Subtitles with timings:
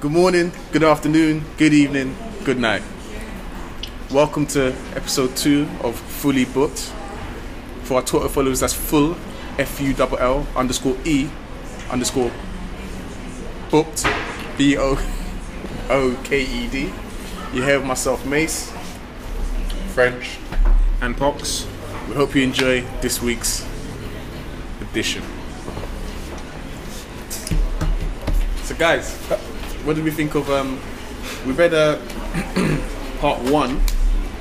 [0.00, 2.80] Good morning, good afternoon, good evening, good night.
[4.10, 6.90] Welcome to episode two of Fully Booked.
[7.82, 9.14] For our Twitter followers, that's full,
[9.58, 11.28] F U L L underscore E
[11.90, 12.32] underscore
[13.70, 14.06] booked,
[14.56, 14.96] B O
[15.90, 16.90] O K E D.
[17.52, 18.72] You hear myself, Mace.
[19.92, 20.38] French
[21.02, 21.66] and Pox.
[22.08, 23.68] We hope you enjoy this week's
[24.80, 25.22] edition.
[28.62, 29.18] So, guys,
[29.84, 30.48] what did we think of?
[30.50, 30.80] Um,
[31.46, 31.98] we read uh,
[33.20, 33.80] part one.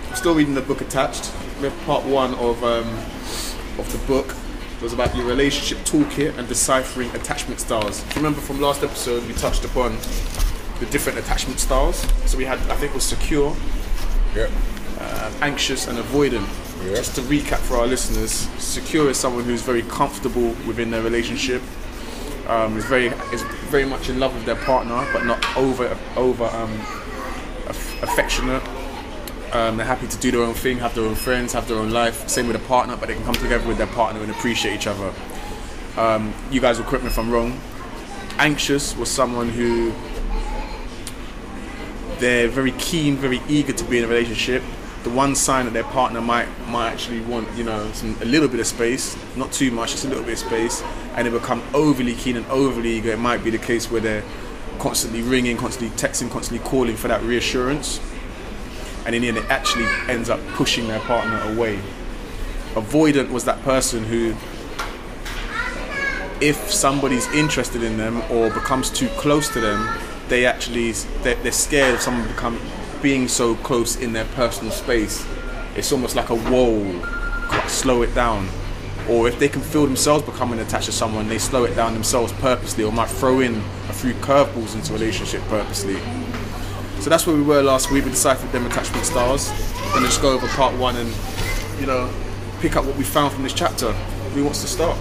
[0.09, 1.32] I'm still reading the book attached.
[1.58, 2.88] We read part one of um,
[3.77, 4.36] of the book.
[4.77, 8.04] It was about your relationship toolkit and deciphering attachment styles.
[8.16, 9.98] Remember from last episode, we touched upon
[10.80, 11.98] the different attachment styles.
[12.26, 13.54] So we had, I think, it was secure,
[14.35, 14.49] Yep.
[14.99, 16.48] uh, anxious, and avoidant.
[16.85, 16.96] Yeah.
[16.96, 21.62] Just to recap for our listeners, secure is someone who's very comfortable within their relationship.
[22.49, 26.45] Um, is very is very much in love with their partner, but not over over
[26.45, 26.73] um,
[27.67, 28.63] aff- affectionate.
[29.53, 31.91] Um, they're happy to do their own thing, have their own friends, have their own
[31.91, 32.27] life.
[32.27, 34.87] Same with a partner, but they can come together with their partner and appreciate each
[34.87, 35.13] other.
[35.96, 37.59] Um, you guys will correct me if I'm wrong.
[38.40, 39.91] Anxious was someone who
[42.20, 44.63] they're very keen, very eager to be in a relationship.
[45.04, 48.50] The one sign that their partner might might actually want, you know, some a little
[48.50, 50.84] bit of space, not too much, just a little bit of space,
[51.16, 53.12] and they become overly keen and overly eager.
[53.12, 54.24] It might be the case where they're
[54.77, 58.02] constantly ringing, constantly texting, constantly calling for that reassurance,
[59.05, 61.80] and in the end, it actually ends up pushing their partner away.
[62.74, 64.36] Avoidant was that person who
[66.42, 69.97] if somebody's interested in them or becomes too close to them,
[70.30, 70.92] they actually
[71.24, 72.59] they're, they're scared of someone become
[73.02, 75.25] being so close in their personal space.
[75.75, 76.86] It's almost like a wall,
[77.68, 78.47] slow it down.
[79.09, 82.31] Or if they can feel themselves becoming attached to someone, they slow it down themselves
[82.34, 83.56] purposely, or might throw in
[83.90, 85.97] a few curveballs into a relationship purposely.
[87.00, 88.03] So that's where we were last week.
[88.06, 89.50] We deciphered them attachment styles.
[89.86, 91.12] We're gonna just go over part one and,
[91.80, 92.12] you know,
[92.59, 93.94] pick up what we found from this chapter.
[94.34, 94.98] Who wants to start?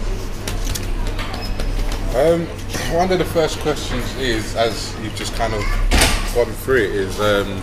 [2.17, 2.47] Um,
[2.97, 5.63] one of the first questions is, as you've just kind of
[6.35, 7.63] gone through it, is um,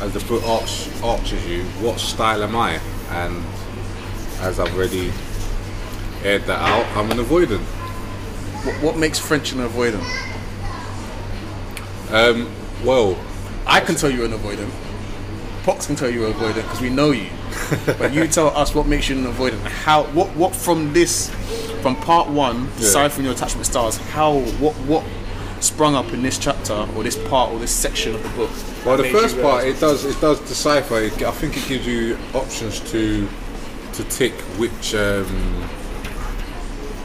[0.00, 2.80] as the book arch, arches you, what style am I?
[3.10, 3.44] And
[4.40, 5.12] as I've already
[6.22, 7.60] aired that out, I'm an avoidant.
[8.64, 10.04] What, what makes French an avoidant?
[12.10, 12.50] Um,
[12.84, 13.18] well,
[13.66, 14.70] I can tell you're an avoidant.
[15.64, 17.28] Pox can tell you're an avoidant because we know you.
[17.98, 19.60] but you tell us what makes you an avoidant.
[19.60, 20.04] How?
[20.04, 20.28] What?
[20.36, 21.30] What from this?
[21.82, 23.96] From part one, deciphering your attachment styles.
[23.96, 24.40] How?
[24.40, 24.74] What?
[24.76, 25.04] What
[25.62, 28.50] sprung up in this chapter or this part or this section of the book?
[28.84, 30.98] well, the first part it does it does decipher.
[30.98, 33.28] It, I think it gives you options to
[33.94, 35.26] to tick which um,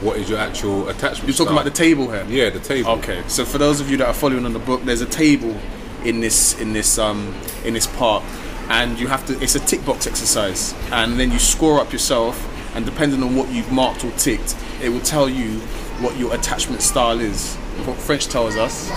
[0.00, 1.28] what is your actual attachment.
[1.28, 1.52] You're talking style.
[1.58, 2.24] about the table here.
[2.28, 2.90] yeah the table.
[2.92, 5.56] Okay, so for those of you that are following on the book, there's a table
[6.04, 7.34] in this in this um
[7.64, 8.22] in this part,
[8.68, 9.42] and you have to.
[9.42, 12.36] It's a tick box exercise, and then you score up yourself,
[12.76, 15.60] and depending on what you've marked or ticked, it will tell you
[16.00, 17.56] what your attachment style is.
[17.86, 18.90] What French tells us.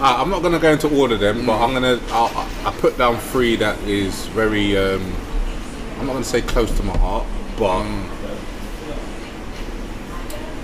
[0.00, 2.04] I, I'm not going to go into all of them, but I'm going to.
[2.12, 4.76] I I put down three that is very.
[4.76, 5.14] Um,
[5.98, 7.26] I'm not going to say close to my heart,
[7.58, 7.84] but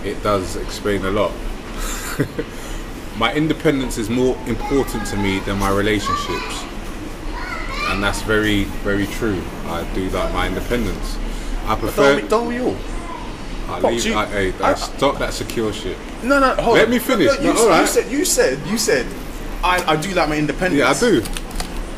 [0.04, 1.32] it does explain a lot.
[3.18, 6.64] my independence is more important to me than my relationships,
[7.88, 9.42] and that's very, very true.
[9.66, 11.18] I do like my independence.
[11.66, 12.14] I prefer.
[12.14, 12.76] Don't we, don't we all?
[13.72, 14.06] I Pops, leave.
[14.06, 15.96] you- I, hey, I- I, stop that secure shit.
[16.22, 16.54] No, no.
[16.56, 16.74] Hold on.
[16.74, 16.90] Let on.
[16.90, 17.26] me finish.
[17.28, 17.80] No, you, No, all right.
[17.80, 18.10] you said.
[18.12, 18.66] You said.
[18.66, 19.06] You said.
[19.62, 20.78] I, I do like my independence.
[20.78, 21.22] Yeah, I do.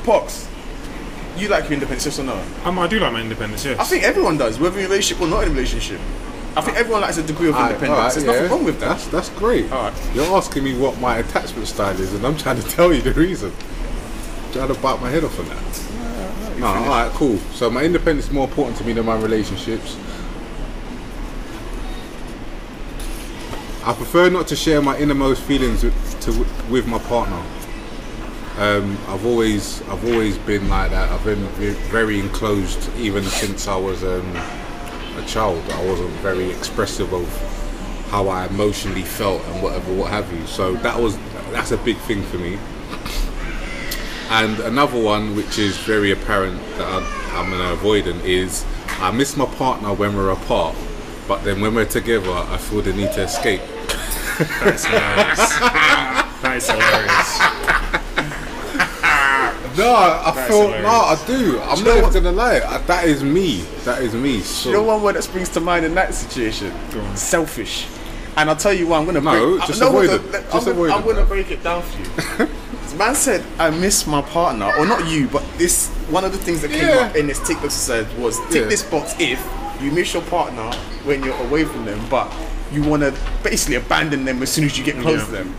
[0.04, 0.48] Pox,
[1.36, 2.42] you like your independence, yes or no?
[2.64, 3.78] Um, I do like my independence, yes.
[3.78, 6.00] I think everyone does, whether in a relationship or not in a relationship.
[6.56, 7.98] I think everyone likes a degree of Alright, independence.
[7.98, 8.32] alright, There's yeah.
[8.32, 8.88] nothing wrong with that.
[8.88, 9.70] That's that's great.
[9.72, 9.94] Alright.
[10.14, 13.12] You're asking me what my attachment style is, and I'm trying to tell you the
[13.14, 13.52] reason.
[14.52, 16.58] trying to bite my head off on that.
[16.58, 17.38] No, all right, cool.
[17.54, 19.96] So my independence is more important to me than my relationships.
[23.84, 26.30] I prefer not to share my innermost feelings with, to,
[26.70, 27.42] with my partner.
[28.58, 31.10] Um, I've always, I've always been like that.
[31.10, 31.44] I've been
[31.90, 34.36] very enclosed, even since I was um,
[35.16, 35.68] a child.
[35.70, 37.26] I wasn't very expressive of
[38.10, 40.46] how I emotionally felt and whatever, what have you.
[40.46, 41.18] So that was,
[41.50, 42.58] that's a big thing for me.
[44.30, 48.64] And another one, which is very apparent that I, I'm an avoidant, is
[49.00, 50.76] I miss my partner when we're apart,
[51.26, 53.62] but then when we're together, I feel the need to escape.
[54.64, 55.58] That's hilarious.
[56.42, 57.38] that is hilarious.
[59.78, 60.82] No, I That's feel hilarious.
[60.82, 61.60] no, I do.
[61.62, 62.60] I'm you know not what- even gonna lie.
[62.66, 63.62] I, that is me.
[63.84, 64.40] That is me.
[64.40, 66.72] So, You know one word that springs to mind in that situation?
[67.16, 67.86] Selfish.
[68.36, 70.30] And I'll tell you why I'm gonna No, break, just I, avoid no, it.
[70.30, 71.06] let- Just I'm, gonna- avoid I'm it.
[71.14, 72.46] gonna break it down for you.
[72.82, 76.38] This Man said I miss my partner, or not you, but this one of the
[76.38, 77.06] things that came Yeah.
[77.06, 78.68] up in this TikTok said was tick Yeah.
[78.68, 79.42] this box if
[79.80, 80.70] you miss your partner
[81.04, 82.30] when you're away from them, but
[82.72, 85.26] you want to basically abandon them as soon as you get close Yeah.
[85.26, 85.54] to them.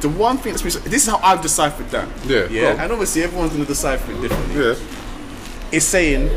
[0.00, 2.08] The one thing that's this is how I've deciphered that.
[2.26, 2.80] Yeah, yeah, on.
[2.80, 4.74] and obviously everyone's gonna decipher it differently Yeah.
[5.72, 6.30] It's saying,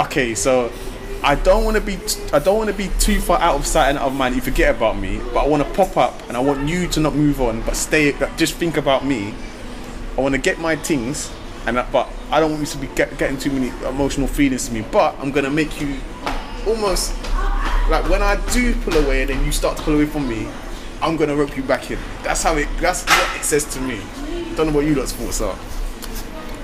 [0.00, 0.72] okay, so
[1.22, 3.66] I don't want to be, t- I don't want to be too far out of
[3.66, 4.34] sight and out of mind.
[4.34, 7.00] You forget about me, but I want to pop up and I want you to
[7.00, 9.32] not move on, but stay, just think about me.
[10.18, 11.30] I want to get my things,
[11.66, 14.66] and I, but I don't want you to be get, getting too many emotional feelings
[14.66, 14.84] to me.
[14.90, 15.98] But I'm gonna make you
[16.66, 17.12] almost
[17.90, 20.48] like when I do pull away and then you start to pull away from me,
[21.00, 21.98] I'm gonna rope you back in.
[22.22, 22.68] That's how it.
[22.78, 24.00] That's what it says to me.
[24.56, 25.58] Don't know what you lot's thoughts are.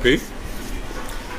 [0.03, 0.21] P.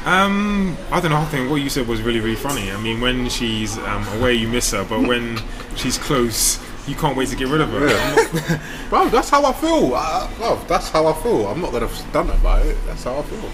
[0.05, 1.17] Um, I don't know.
[1.17, 2.71] I think what you said was really, really funny.
[2.71, 5.39] I mean, when she's um, away, you miss her, but when
[5.75, 7.87] she's close, you can't wait to get rid of her.
[7.87, 8.61] Yeah.
[8.89, 9.93] Bro, that's how I feel.
[9.93, 11.47] I, bro, that's how I feel.
[11.47, 12.77] I'm not gonna stunt about it.
[12.85, 13.49] That's how I feel.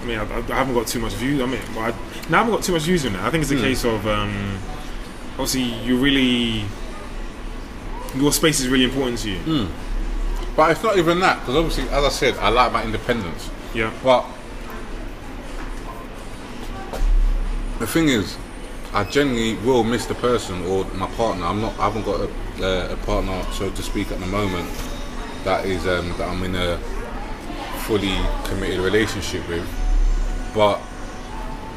[0.00, 1.40] I mean, I, I haven't got too much views.
[1.42, 1.90] I mean, well, I,
[2.30, 3.22] no, I haven't got too much views on that.
[3.22, 4.58] I think it's a case of um,
[5.32, 6.64] obviously you really
[8.16, 9.68] your space is really important to you.
[10.56, 13.50] But it's not even that because obviously, as I said, I like my independence.
[13.72, 14.26] Yeah, But
[17.78, 18.36] the thing is,
[18.92, 21.44] I genuinely will miss the person or my partner.
[21.46, 21.78] I'm not.
[21.78, 22.24] I haven't got a,
[22.64, 24.68] uh, a partner, so to speak, at the moment.
[25.44, 26.78] That is um, that I'm in a
[27.86, 29.66] fully committed relationship with.
[30.54, 30.80] But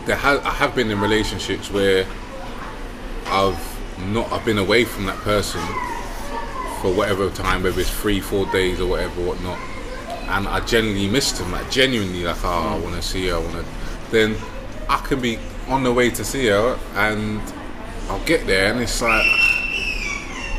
[0.06, 2.06] there has I have been in relationships where
[3.28, 3.60] I've
[4.12, 4.32] not.
[4.32, 5.62] I've been away from that person
[6.82, 9.58] for whatever time, whether it's three, four days or whatever, whatnot.
[10.28, 13.40] And I genuinely missed him, like genuinely, like, oh, I want to see her, I
[13.40, 13.66] want to.
[14.12, 14.36] Then
[14.90, 15.40] I can be
[15.70, 17.42] on the way to see her, and
[18.10, 19.26] I'll get there, and it's like,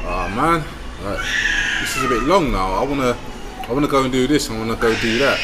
[0.07, 0.65] oh man,
[1.03, 1.19] like,
[1.81, 2.73] this is a bit long now.
[2.73, 3.17] I wanna,
[3.69, 5.39] I wanna go and do this, I wanna go do that.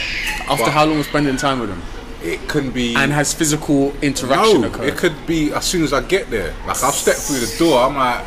[0.48, 1.82] After But how long spending time with them?
[2.22, 2.94] It can be.
[2.94, 4.88] And has physical interaction no, occurred?
[4.88, 6.54] it could be as soon as I get there.
[6.66, 8.24] Like I've stepped through the door, I'm like,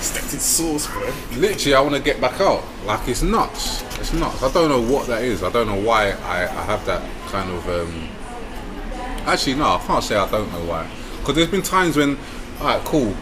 [0.00, 1.12] stepped expected sauce, bro.
[1.38, 2.64] literally I want to get back out.
[2.84, 3.82] Like it's nuts.
[3.98, 4.42] It's nuts.
[4.42, 5.42] I don't know what that is.
[5.42, 7.68] I don't know why I, I have that kind of.
[7.68, 8.08] Um,
[9.26, 10.88] actually, no, I can't say I don't know why.
[11.18, 12.16] Because there's been times when,
[12.60, 13.14] alright, cool,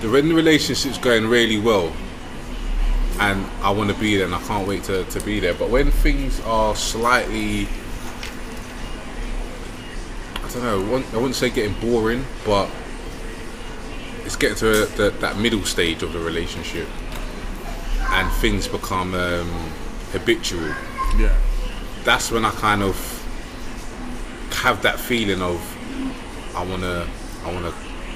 [0.00, 1.92] the when the relationship's going really well,
[3.20, 5.54] and I want to be there, and I can't wait to, to be there.
[5.54, 7.68] But when things are slightly,
[10.52, 12.68] don't know, I wouldn't- I wouldn't say getting boring, but
[14.24, 16.88] it's getting to the, that middle stage of the relationship
[18.10, 19.48] and things become um,
[20.12, 20.68] habitual
[21.18, 21.34] Yeah.
[22.04, 22.94] that's when I kind of
[24.62, 25.60] have that feeling of
[26.54, 27.06] I wanna
[27.44, 27.72] I wanna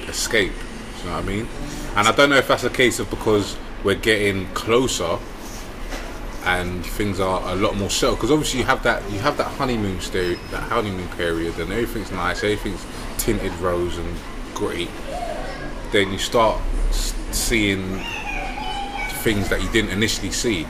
[0.07, 0.53] escape.
[1.03, 1.47] You know what I mean?
[1.95, 5.17] And I don't know if that's a case of because we're getting closer
[6.47, 8.17] and things are a lot more settled.
[8.17, 12.11] Because obviously you have that you have that honeymoon stage, that honeymoon period, and everything's
[12.11, 12.85] nice, everything's
[13.17, 14.15] tinted rose and
[14.53, 14.89] great.
[15.91, 16.59] Then you start
[17.31, 17.99] seeing
[19.23, 20.65] things that you didn't initially see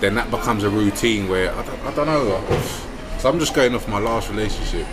[0.00, 2.60] then that becomes a routine where I don't, I don't know.
[3.18, 4.86] So I'm just going off my last relationship.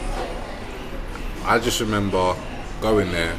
[1.43, 2.35] I just remember
[2.81, 3.35] going there,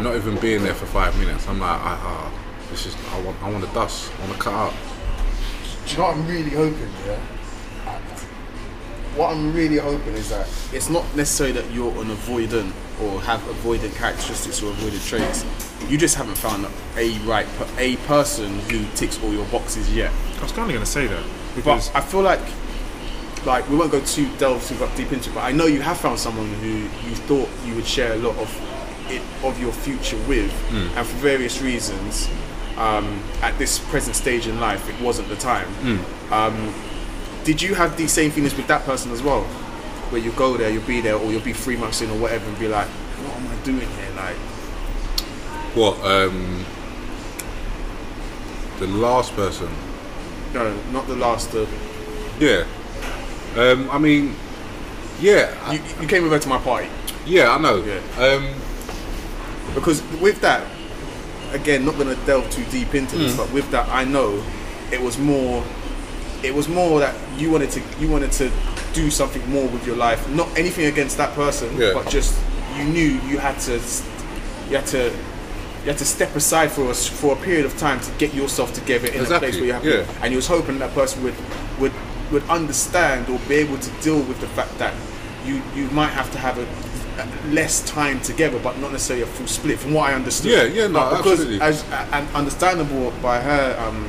[0.00, 1.46] not even being there for five minutes.
[1.46, 2.37] I'm like, I, ah,
[2.70, 4.12] this is I want I want to dust.
[4.16, 4.74] I want to cut out.
[5.86, 7.18] Do you know what I'm really hoping, yeah?
[9.16, 13.40] What I'm really hoping is that it's not necessarily that you're an avoidant or have
[13.40, 15.44] avoidant characteristics or avoidant traits.
[15.88, 16.66] You just haven't found
[16.96, 17.46] a right
[17.78, 20.12] a person who ticks all your boxes yet.
[20.38, 22.40] I was kind of going to say that But because I feel like,
[23.46, 25.34] like we won't go too delve too deep into it.
[25.34, 28.36] But I know you have found someone who you thought you would share a lot
[28.36, 28.50] of
[29.10, 30.96] it of your future with, hmm.
[30.96, 32.28] and for various reasons,
[32.78, 35.68] um, at this present stage in life, it wasn't the time.
[36.30, 36.72] Um,
[37.44, 39.42] did you have these same feelings with that person as well?
[40.10, 42.46] Where you go there, you'll be there, or you'll be three months in, or whatever,
[42.48, 44.36] and be like, "What am I doing here?" Like,
[45.74, 45.98] What?
[46.04, 46.64] Um,
[48.78, 49.68] the last person.
[50.54, 51.54] no, not the last.
[51.54, 51.66] Uh,
[52.40, 52.64] Yeah.
[53.56, 54.36] Um, I mean,
[55.20, 56.88] yeah, I- you, you came over to my party.
[57.26, 57.82] yeah, I know.
[57.84, 58.00] Yeah.
[58.24, 58.46] Um,
[59.74, 60.62] because with that
[61.52, 63.36] again not going to delve too deep into this mm.
[63.36, 64.42] but with that i know
[64.92, 65.64] it was more
[66.42, 68.50] it was more that you wanted to you wanted to
[68.92, 71.92] do something more with your life not anything against that person Yeah.
[71.94, 72.38] but just
[72.76, 73.80] you knew you had to
[74.70, 75.04] you had to
[75.82, 78.72] you had to step aside for us for a period of time to get yourself
[78.74, 80.04] together in a place where you have yeah.
[80.22, 81.34] and you was hoping that person would
[81.80, 81.92] would
[82.30, 84.94] would understand or be able to deal with the fact that
[85.44, 86.66] you you might have to have a
[87.50, 89.78] less time together, but not necessarily a full split.
[89.78, 90.50] From what I understood.
[90.50, 91.60] Yeah, yeah, no, But because absolutely.
[91.60, 94.08] as and understandable by her, um,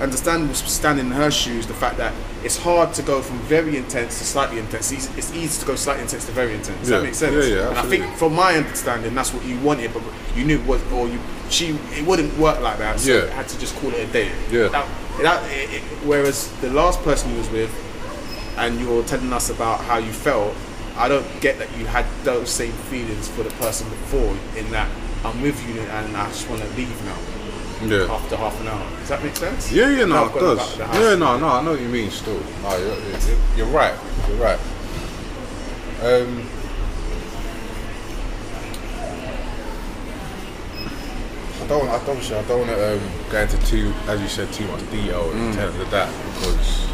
[0.00, 4.18] understandable standing in her shoes, the fact that it's hard to go from very intense
[4.18, 4.90] to slightly intense.
[4.92, 6.78] It's easy, it's easy to go slightly intense to very intense.
[6.80, 7.46] Does Yeah, that make sense?
[7.48, 10.02] yeah, yeah, And I think from my understanding, that's what you wanted, but
[10.34, 11.18] you knew it was, or you
[11.50, 13.00] she it wouldn't work like that.
[13.00, 13.22] So Yeah.
[13.24, 14.30] you had to just call it a day.
[14.50, 14.68] Yeah.
[14.68, 14.86] That,
[15.22, 17.70] that, it, it- whereas the last person you was with,
[18.56, 20.54] and you're telling us about how you felt,
[21.00, 24.36] I don't get that you had those same feelings for the person before.
[24.58, 24.86] In that
[25.24, 27.16] I'm with you and I just want to leave now
[27.86, 28.12] Yeah.
[28.12, 28.86] after half an hour.
[29.00, 29.72] Does that make sense?
[29.72, 30.72] Yeah, yeah, no, it does.
[30.74, 32.10] the back of the Yeah, no, no, I know what you mean.
[32.10, 33.94] Still, no, you're, you're, you're right.
[34.28, 34.60] You're right.
[36.02, 36.46] Um,
[41.62, 44.52] I don't, I don't, I don't want to um, go into too, as you said,
[44.52, 46.90] too much detail in terms of that because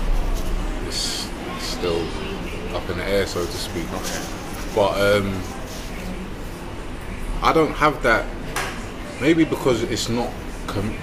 [0.87, 2.07] it's still
[2.77, 3.87] up in the air, so to speak.
[4.75, 5.43] But um,
[7.43, 8.27] I don't have that
[9.21, 10.31] maybe because it's not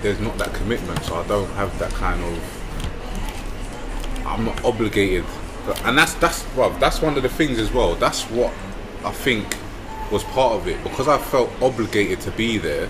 [0.02, 2.38] there's not that commitment so i don't have that kind of
[4.26, 5.26] i'm not obligated
[5.86, 8.54] and that's that's well that's one of the things as well that's what
[9.04, 9.58] i think
[10.12, 12.88] was part of it because i felt obligated to be there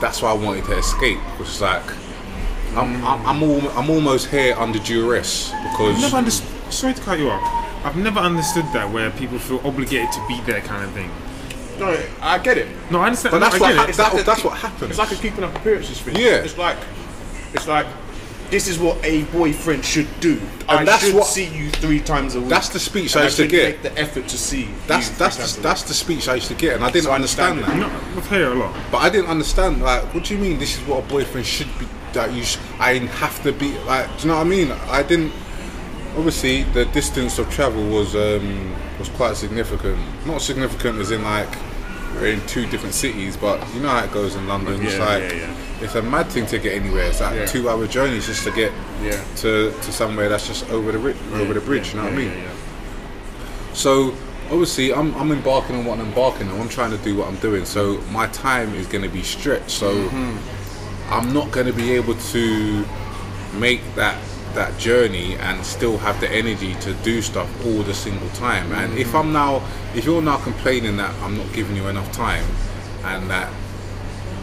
[0.00, 1.84] that's why i wanted to escape is like
[2.74, 3.42] I'm, I'm, I'm,
[3.76, 6.48] I'm almost here under duress because never understood.
[6.72, 7.61] Sorry to cut you off.
[7.84, 11.10] I've never understood that where people feel obligated to be there, kind of thing.
[11.78, 12.68] No, I get it.
[12.90, 13.32] No, I understand.
[13.32, 13.88] But no, that's I what it.
[13.90, 14.90] It's like that- that's what happens.
[14.90, 16.16] It's like a keeping up appearances thing.
[16.16, 16.44] Yeah.
[16.44, 16.76] It's like,
[17.54, 17.86] it's like,
[18.50, 20.38] this is what a boyfriend should do.
[20.68, 22.50] I And that's should what- see you three times a week.
[22.50, 23.82] That's the speech I used to get.
[23.82, 24.68] Make the effort to see.
[24.86, 27.14] that's that's the, that's the speech i used to get and i didn't So I
[27.14, 28.74] understand understand that No, I've heard a lot.
[28.92, 29.80] But I didn't understand.
[29.82, 30.58] Like, what do you mean?
[30.58, 31.86] This is what a boyfriend should be.
[32.12, 33.72] That you, sh- I have to be.
[33.86, 34.70] Like, do you know what I mean?
[34.70, 35.32] I didn't.
[36.16, 39.98] Obviously, the distance of travel was um, was quite significant.
[40.26, 41.48] Not significant as in like
[42.16, 44.82] we're in two different cities, but you know how it goes in London.
[44.84, 45.54] it's like yeah, yeah.
[45.80, 47.04] it's a mad thing to get anywhere.
[47.04, 47.46] It's like Yeah.
[47.46, 49.22] two hour journeys just to get Yeah.
[49.36, 51.90] to to somewhere that's just over the ri- over the bridge.
[51.90, 52.28] you know what I mean?
[52.28, 53.72] yeah, yeah.
[53.72, 54.12] So
[54.50, 56.60] obviously, I'm, I'm embarking on what I'm embarking on.
[56.60, 57.64] I'm trying to do what I'm doing.
[57.64, 59.70] So my time is going to be stretched.
[59.70, 61.12] So Mm-hmm.
[61.12, 62.84] I'm not going to be able to
[63.54, 64.16] make that
[64.54, 68.72] that journey and still have the energy to do stuff all the single time.
[68.72, 69.20] And if mm.
[69.20, 72.44] I'm now, if you're now complaining that I'm not giving you enough time,
[73.04, 73.52] and that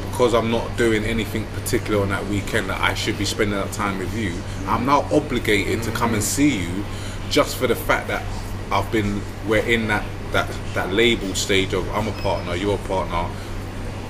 [0.10, 3.72] because I'm not doing anything particular on that weekend that I should be spending that
[3.72, 4.34] time with you,
[4.68, 6.26] I'm now obligated to come and mm.
[6.26, 6.86] see you
[7.30, 8.24] just for the fact that
[8.72, 12.88] I've been we're in that that that labeled stage of I'm a partner, you're a
[12.88, 13.30] partner.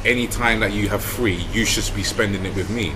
[0.05, 2.93] Any time that you have free, you should be spending it with me,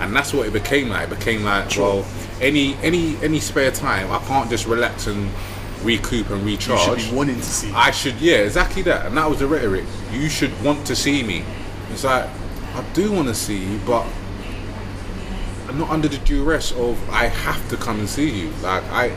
[0.00, 1.08] and that's what it became like.
[1.08, 2.04] It became like, well,
[2.40, 5.30] any any any spare time, I can't just relax and
[5.84, 7.00] recoup and You recharge.
[7.02, 7.72] should be wanting to see.
[7.72, 9.06] I should, yeah, exactly that.
[9.06, 9.84] And that was the rhetoric.
[10.12, 11.44] You should want to see me.
[11.92, 12.28] It's like,
[12.74, 14.04] I do want to see you, but
[15.68, 18.50] I'm not under the duress of I have to come and see you.
[18.62, 19.16] Like, I,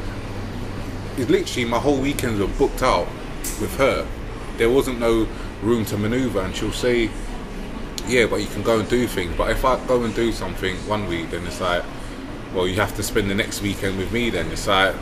[1.17, 3.07] it's literally my whole weekends were booked out
[3.59, 4.07] with her.
[4.57, 5.27] There wasn't no
[5.63, 7.09] room to maneuver, and she'll say,
[8.07, 9.35] yeah, but you can go and do things.
[9.37, 11.83] But if I go and do something one week, then it's like,
[12.53, 14.29] well, you have to spend the next weekend with me.
[14.29, 14.95] Then it's like,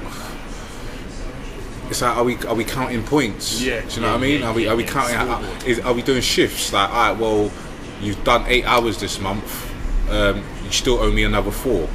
[1.89, 3.61] it's like, are we are we counting points?
[3.61, 4.41] Yeah, do you know yeah, what I mean?
[4.41, 5.15] yeah, are we are we yeah, counting?
[5.15, 5.35] yeah.
[5.35, 6.71] Are, is, are we doing shifts?
[6.71, 7.51] Like, all right, well,
[8.01, 9.69] you've done eight hours this month.
[10.09, 11.87] Um, you still owe me another four.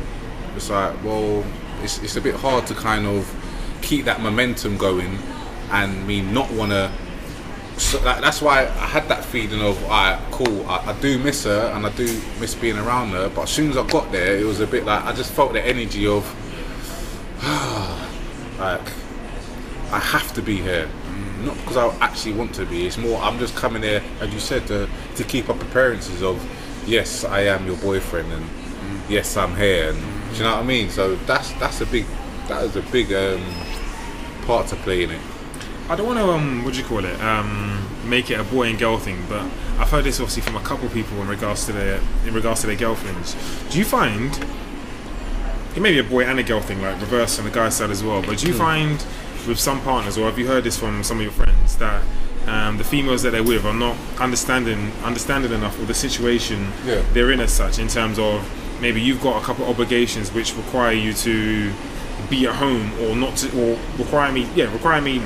[0.55, 1.45] It's like, well,
[1.83, 3.33] it's it's a bit hard to kind of
[3.83, 5.19] keep that momentum going,
[5.71, 6.91] and me not want to
[7.79, 10.67] so that, that's why I had that feeling of, alright, cool.
[10.69, 13.29] I, I do miss her and I do miss being around her.
[13.29, 15.53] But as soon as I got there, it was a bit like I just felt
[15.53, 16.25] the energy of,
[18.59, 18.93] like,
[19.93, 20.89] I have to be here.
[21.41, 22.87] Not because I actually want to be.
[22.87, 26.43] It's more I'm just coming here, as you said, to to keep up appearances of,
[26.87, 28.47] yes, I am your boyfriend, and
[29.09, 29.91] yes, I'm here.
[29.91, 30.89] And do you know what I mean?
[30.89, 32.07] So that's that's a big
[32.49, 33.45] that is a big um,
[34.47, 35.21] part to play in it.
[35.89, 37.21] I don't want to um, what do you call it?
[37.21, 39.43] Um, make it a boy and girl thing, but
[39.79, 42.67] I've heard this obviously from a couple people in regards to their in regards to
[42.67, 43.37] their girlfriends.
[43.71, 44.37] Do you find
[45.77, 47.91] it may be a boy and a girl thing, like reverse on the guy's side
[47.91, 48.21] as well?
[48.23, 49.05] But do you find
[49.47, 52.03] with some partners, or have you heard this from some of your friends, that
[52.49, 57.03] um, the females that they're with are not understanding understanding enough of the situation Yeah.
[57.13, 58.43] they're in as such, in terms of
[58.81, 61.73] maybe you've got a couple of obligations which require you to
[62.29, 65.23] be at home or not to, or require me, yeah, require me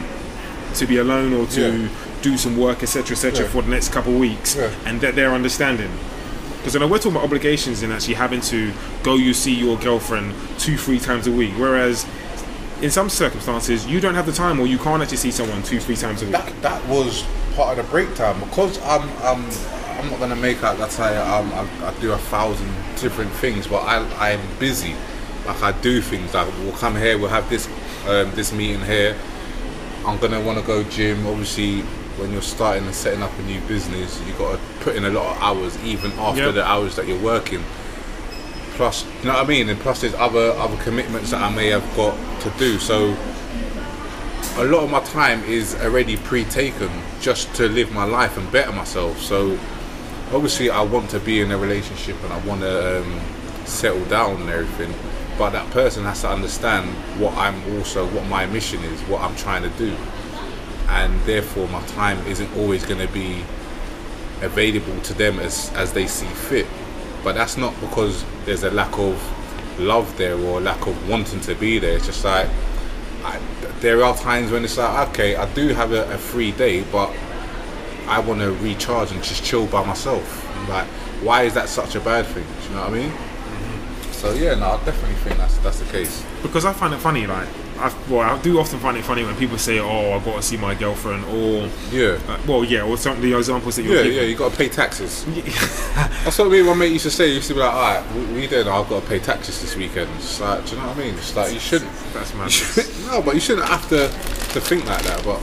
[0.75, 1.89] to be alone or to Yeah.
[2.23, 3.51] do some work, etc., etc., Yeah.
[3.51, 4.69] for the next couple of weeks, Yeah.
[4.87, 5.91] and that they're understanding.
[6.59, 8.73] Because I know we're talking about obligations and actually having to
[9.03, 12.05] go you see your girlfriend two, three times a week, whereas
[12.83, 15.81] in some circumstances you don't have the time or you can't actually see someone two,
[15.81, 16.33] three times a week.
[16.35, 17.25] that that was
[17.57, 19.45] part of the breakdown because I'm I'm
[19.99, 22.69] I'm not gonna make out that I um I, I do a thousand
[23.01, 24.95] different things, but I I'm busy.
[25.47, 26.35] Like I do things.
[26.35, 27.69] Like we'll come here, we'll have this
[28.09, 29.15] um, this meeting here.
[30.07, 31.27] I'm gonna want to go gym.
[31.27, 31.81] Obviously,
[32.19, 35.11] when you're starting and setting up a new business, you got to put in a
[35.11, 36.55] lot of hours, even after Yep.
[36.55, 37.63] the hours that you're working.
[38.75, 39.69] Plus, you know what I mean.
[39.69, 42.79] And plus, there's other other commitments that I may have got to do.
[42.79, 43.15] So
[44.57, 46.91] a lot of my time is already pre-taken
[47.21, 49.21] just to live my life and better myself.
[49.21, 49.59] So
[50.33, 53.21] obviously, I want to be in a relationship and I want to um,
[53.65, 54.95] settle down and everything.
[55.41, 59.35] But that person has to understand what I'm also, what my mission is, what I'm
[59.37, 59.97] trying to do,
[60.87, 63.43] and therefore my time isn't always going to be
[64.43, 66.67] available to them as as they see fit.
[67.25, 69.17] But that's not because there's a lack of
[69.81, 71.97] love there or lack of wanting to be there.
[71.97, 72.51] It's just like
[73.25, 73.41] I,
[73.81, 77.11] there are times when it's like, okay, I do have a, a free day, but
[78.07, 80.47] I want to recharge and just chill by myself.
[80.69, 80.87] Like,
[81.23, 82.45] why is that such a bad thing?
[82.45, 83.30] Do you know what I mean?
[84.21, 86.23] So yeah, no, I definitely think that's that's the case.
[86.43, 87.27] because I find it funny.
[87.27, 87.49] Like,
[87.79, 90.43] I well, I do often find it funny when people say, "Oh, I've got to
[90.43, 92.19] see my girlfriend," or Yeah.
[92.29, 94.57] uh, well, yeah, or some of the examples that you're Yeah, yeah, you got to
[94.59, 95.25] pay taxes.
[96.25, 97.29] That's what me and my mate used to say.
[97.29, 98.69] He used to be like, all right, we, we did.
[98.69, 100.11] I've got to pay taxes this weekend.
[100.17, 101.15] It's like, do you know what I mean?
[101.15, 101.91] It's like you shouldn't.
[102.13, 102.53] That's mad.
[103.11, 104.09] no, but you shouldn't have to
[104.53, 105.25] to think like that.
[105.25, 105.41] But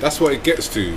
[0.00, 0.94] that's what it gets to.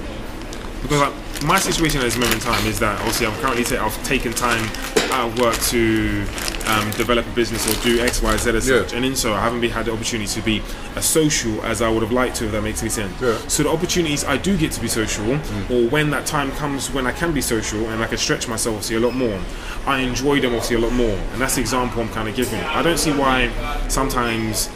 [0.82, 1.14] because like,
[1.46, 4.34] my situation at this moment in time is that obviously I'm currently ta- I've taken
[4.34, 4.66] time
[5.14, 6.26] out of work to
[6.68, 8.82] um, develop a business or do X, Y, Z as Yeah.
[8.82, 10.62] such, and in so I haven't been, had the opportunity to be
[10.96, 12.46] as social as I would have liked to.
[12.46, 13.14] If that makes any sense.
[13.22, 13.38] Yeah.
[13.48, 15.26] So the opportunities I do get to be social,
[15.70, 18.76] or when that time comes when I can be social and I can stretch myself
[18.76, 19.40] obviously a lot more,
[19.86, 22.60] I enjoy them obviously a lot more, and that's the example I'm kind of giving.
[22.60, 23.50] I don't see why
[23.88, 24.70] sometimes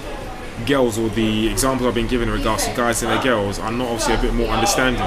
[0.66, 3.72] girls or the examples I've been given in regards to guys and their girls are
[3.72, 5.02] not obviously a bit more understanding.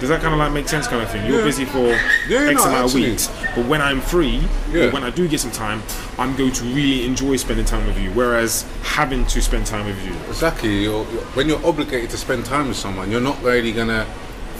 [0.00, 1.26] Does that kind of like make sense, kind of thing?
[1.26, 1.44] You're Yeah.
[1.44, 1.86] busy for
[2.26, 3.04] Yeah, X no, amount actually.
[3.04, 4.42] of weeks, but when I'm free,
[4.72, 4.90] Yeah.
[4.90, 5.82] when I do get some time,
[6.18, 8.10] I'm going to really enjoy spending time with you.
[8.12, 10.84] Whereas having to spend time with you, Exactly.
[10.84, 14.06] You're, you're- when you're obligated to spend time with someone, you're not really gonna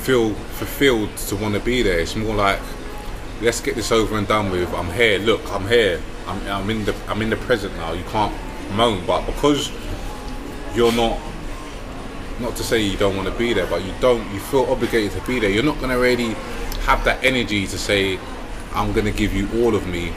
[0.03, 2.01] feel fulfilled to want to be there.
[2.01, 2.59] It's more like,
[3.41, 4.73] let's get this over and done with.
[4.75, 5.19] I'm here.
[5.19, 6.01] Look, I'm here.
[6.29, 7.93] I'm, I'm in the I'm in the present now.
[7.93, 8.33] You can't
[8.75, 9.71] moan, but because
[10.75, 11.19] you're not.
[12.41, 14.29] Not to say you don't want to be there, but you don't.
[14.33, 15.51] You feel obligated to be there.
[15.51, 16.35] You're not gonna really
[16.87, 18.19] have that energy to say,
[18.75, 20.13] "I'm gonna give you all of me,"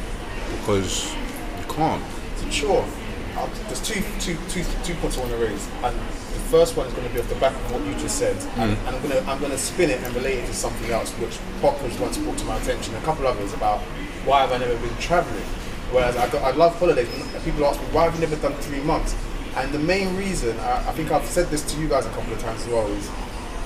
[0.59, 1.13] because
[1.59, 2.03] you can't.
[2.49, 2.86] Sure.
[3.36, 6.86] Uh, there's two, two, two, two points I want to raise, and the first one
[6.86, 9.01] is going to be off the back of what you just said, and, and I'm
[9.01, 11.81] going to I'm going to spin it and relate it to something else, which Pop
[11.81, 12.93] was once brought to my attention.
[12.95, 13.79] A couple of others about
[14.23, 15.43] why have I never been travelling?
[15.91, 17.09] Whereas I, got, I love holidays.
[17.43, 19.15] People ask me why have you never done three months?
[19.56, 22.34] And the main reason, I, I think I've said this to you guys a couple
[22.34, 23.10] of times as well, is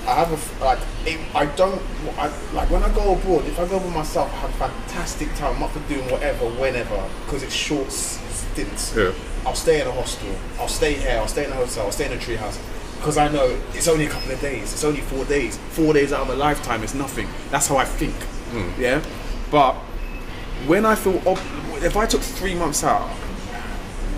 [0.06, 1.80] I have a like it, I don't
[2.16, 3.44] I, like when I go abroad.
[3.46, 5.56] If I go by myself, I have a fantastic time.
[5.56, 8.94] I'm up for doing whatever, whenever, because it's short stints.
[8.96, 9.12] Yeah.
[9.46, 10.34] I'll stay in a hostel.
[10.58, 11.18] I'll stay here.
[11.18, 11.86] I'll stay in a hotel.
[11.86, 12.58] I'll stay in a treehouse.
[12.96, 14.72] Because I know it's only a couple of days.
[14.72, 15.56] It's only four days.
[15.70, 17.28] Four days out of a lifetime is nothing.
[17.50, 18.14] That's how I think.
[18.50, 18.80] Hmm.
[18.80, 19.02] Yeah.
[19.50, 19.74] But
[20.66, 21.38] when I feel, ob-
[21.82, 23.08] if I took three months out,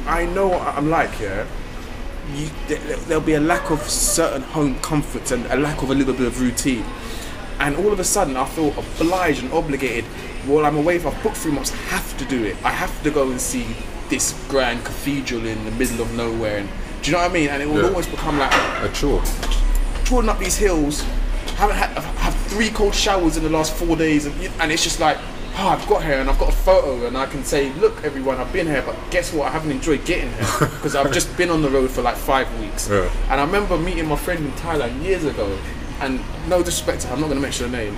[0.07, 1.21] I know what I'm like.
[1.21, 1.47] Yeah.
[2.35, 5.95] You, there, there'll be a lack of certain home comforts and a lack of a
[5.95, 6.85] little bit of routine.
[7.59, 10.05] And all of a sudden, I feel obliged and obligated.
[10.47, 12.57] While I'm away, if I've booked three months, I have to do it.
[12.65, 13.67] I have to go and see
[14.09, 16.59] this grand cathedral in the middle of nowhere.
[16.59, 16.69] And
[17.03, 17.49] do you know what I mean?
[17.49, 17.89] And it will Yeah.
[17.89, 19.23] always become like A chore.
[20.05, 21.03] trawling up these hills.
[21.57, 24.99] Haven't had had three cold showers in the last four days, and, and it's just
[25.01, 25.19] like,
[25.61, 28.39] oh, I've got here and I've got a photo, and I can say, look, everyone,
[28.39, 29.49] I've been here, but guess what?
[29.49, 32.49] I haven't enjoyed getting here because I've just been on the road for like five
[32.61, 32.89] weeks.
[32.89, 33.11] Yeah.
[33.29, 35.59] And I remember meeting my friend in Thailand years ago,
[36.01, 37.97] and no disrespect to her, I'm not going to mention her name.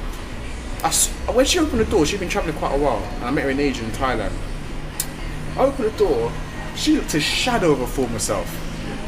[0.82, 0.90] I
[1.32, 3.50] when she opened the door, she'd been traveling quite a while, and I met her
[3.50, 4.32] in Asia in Thailand.
[5.56, 6.32] I opened the door,
[6.74, 8.48] she looked a shadow of a former self.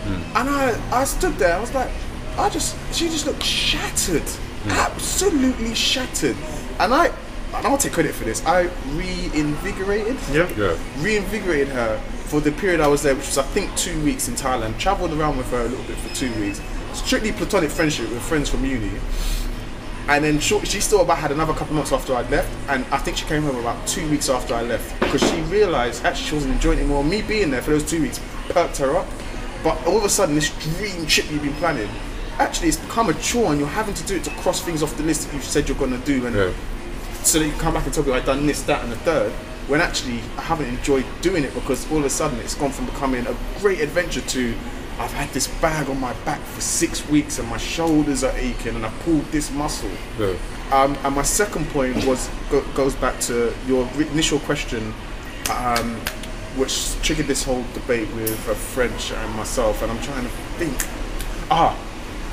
[0.05, 0.37] Hmm.
[0.37, 1.91] And I, I stood there, I was like,
[2.37, 4.23] I just, she just looked shattered.
[4.23, 4.71] Hmm.
[4.71, 6.37] Absolutely shattered.
[6.79, 7.13] And I,
[7.57, 10.75] and I'll take credit for this, I reinvigorated, yeah, Yeah.
[11.01, 14.35] reinvigorated her for the period I was there, which was I think two weeks in
[14.35, 14.79] Thailand.
[14.79, 16.61] Travelled around with her a little bit for two weeks.
[16.95, 18.91] Strictly platonic friendship with friends from uni.
[20.07, 22.99] And then short, she still about had another couple months after I'd left, and I
[22.99, 26.35] think she came home about two weeks after I left because she realised actually she
[26.35, 27.03] wasn't enjoying it more.
[27.03, 29.07] Me being there for those two weeks perked her up,
[29.63, 31.89] but all of a sudden this dream trip you've been planning,
[32.39, 34.95] actually it's become a chore, and you're having to do it to cross things off
[34.99, 36.51] the list that you said you're going to do, and Yeah.
[37.25, 39.33] So that you come back and tell me I've done this, that, and the third.
[39.67, 42.87] When actually I haven't enjoyed doing it because all of a sudden it's gone from
[42.87, 44.55] becoming a great adventure to
[44.99, 48.77] I've had this bag on my back for six weeks and my shoulders are aching
[48.77, 49.91] and I pulled this muscle.
[50.19, 50.37] Yeah.
[50.71, 54.95] Um, and my second point was go, goes back to your initial question,
[55.51, 55.97] um,
[56.57, 59.83] which triggered this whole debate with a French and myself.
[59.83, 60.77] And I'm trying to think,
[61.51, 61.77] ah,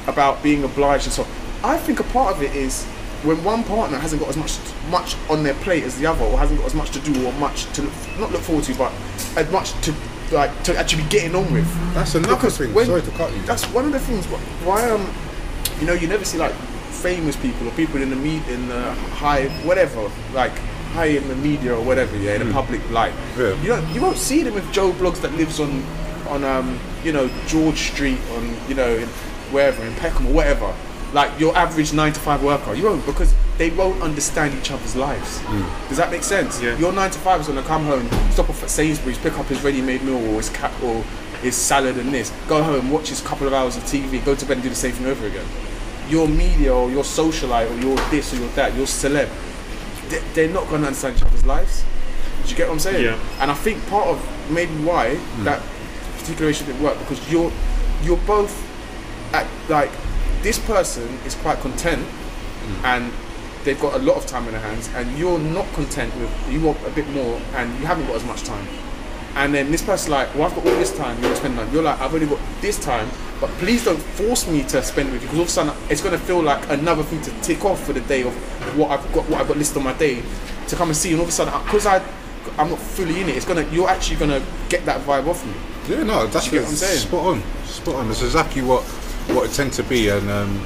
[0.07, 1.25] about being obliged and so.
[1.63, 2.85] I think a part of it is
[3.23, 4.57] when one partner hasn't got as much
[4.89, 7.31] much on their plate as the other, or hasn't got as much to do, or
[7.33, 8.91] much to look, not look forward to, but
[9.35, 9.93] as much to
[10.31, 11.67] like to actually be getting on with.
[11.93, 12.73] That's another Because thing.
[12.73, 13.41] when- Sorry to cut you.
[13.43, 15.05] That's one of the things wh- why um
[15.79, 16.53] you know you never see like
[16.91, 20.51] famous people or people in the media in the high whatever like
[20.93, 23.13] high in the media or whatever yeah in the public light.
[23.37, 23.59] Yeah.
[23.61, 25.83] You don't you won't see them with Joe Bloggs that lives on
[26.29, 29.07] on um you know George Street on you know in,
[29.51, 30.73] wherever in Peckham or whatever.
[31.13, 34.95] Like your average nine to five worker, you won't because they won't understand each other's
[34.95, 35.39] lives.
[35.41, 35.89] Hmm.
[35.89, 36.61] Does that make sense?
[36.61, 36.77] Yeah.
[36.77, 39.61] Your nine to five is gonna come home, stop off at Sainsbury's, pick up his
[39.61, 41.03] ready-made meal or his cat or
[41.41, 44.45] his salad and this, go home, watch his couple of hours of TV, go to
[44.45, 45.45] bed and do the same thing over again.
[46.07, 49.29] Your media or your socialite or your this or your that, your celeb,
[50.09, 51.83] they- they're not gonna understand each other's lives.
[52.43, 53.03] Do you get what I'm saying?
[53.03, 53.19] Yeah.
[53.39, 55.43] And I think part of maybe why hmm.
[55.43, 55.61] that
[56.17, 57.51] particular relationship didn't work because you're
[58.03, 58.55] you're both
[59.33, 59.91] at like
[60.41, 62.83] this person is quite content mm.
[62.83, 63.11] and
[63.63, 66.59] they've got a lot of time in their hands and you're not content with you
[66.61, 68.65] want a bit more and you haven't got as much time
[69.35, 71.59] and then this person's like well I've got all this time you want to spend
[71.59, 73.07] on you're like I've only got this time
[73.39, 76.01] but please don't force me to spend with you because all of a sudden it's
[76.01, 78.33] going to feel like another thing to tick off for the day of
[78.77, 80.21] what I've got what I've got listed on my day
[80.67, 82.03] to come and see and all of a sudden because I
[82.57, 85.53] I'm not fully in it it's gonna you're actually gonna get that vibe off me
[85.87, 86.99] Yeah, no, that's You get what I'm saying?
[86.99, 87.43] spot on.
[87.65, 88.07] Spot on.
[88.07, 88.83] That's exactly what
[89.27, 90.09] what it tends to be.
[90.09, 90.65] And um,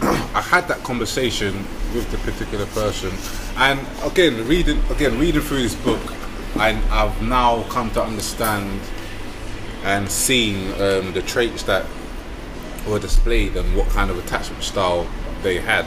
[0.34, 1.54] I had that conversation
[1.94, 3.12] with the particular person,
[3.56, 6.00] and again, reading again reading through this book,
[6.58, 8.80] and I've now come to understand
[9.84, 11.84] and seen um, the traits that
[12.88, 15.06] were displayed and what kind of attachment style
[15.42, 15.86] they had.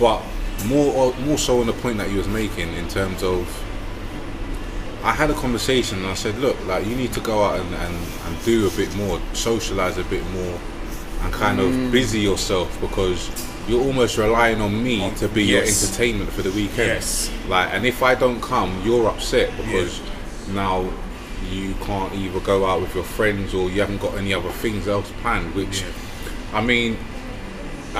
[0.00, 0.22] But
[0.66, 3.46] more more so on the point that he was making in terms of
[5.02, 7.72] I had a conversation and I said, look, like you need to go out and,
[7.72, 10.58] and, and do a bit more, socialize a bit more,
[11.22, 11.86] and kind Mm.
[11.86, 13.28] of busy yourself because
[13.68, 16.88] you're almost relying on me to be your entertainment for the weekend.
[16.88, 17.30] Yes.
[17.48, 20.00] Like, and if I don't come, you're upset because
[20.52, 20.88] now
[21.50, 24.88] you can't either go out with your friends or you haven't got any other things
[24.88, 25.54] else planned.
[25.54, 25.84] Which,
[26.54, 26.96] I mean,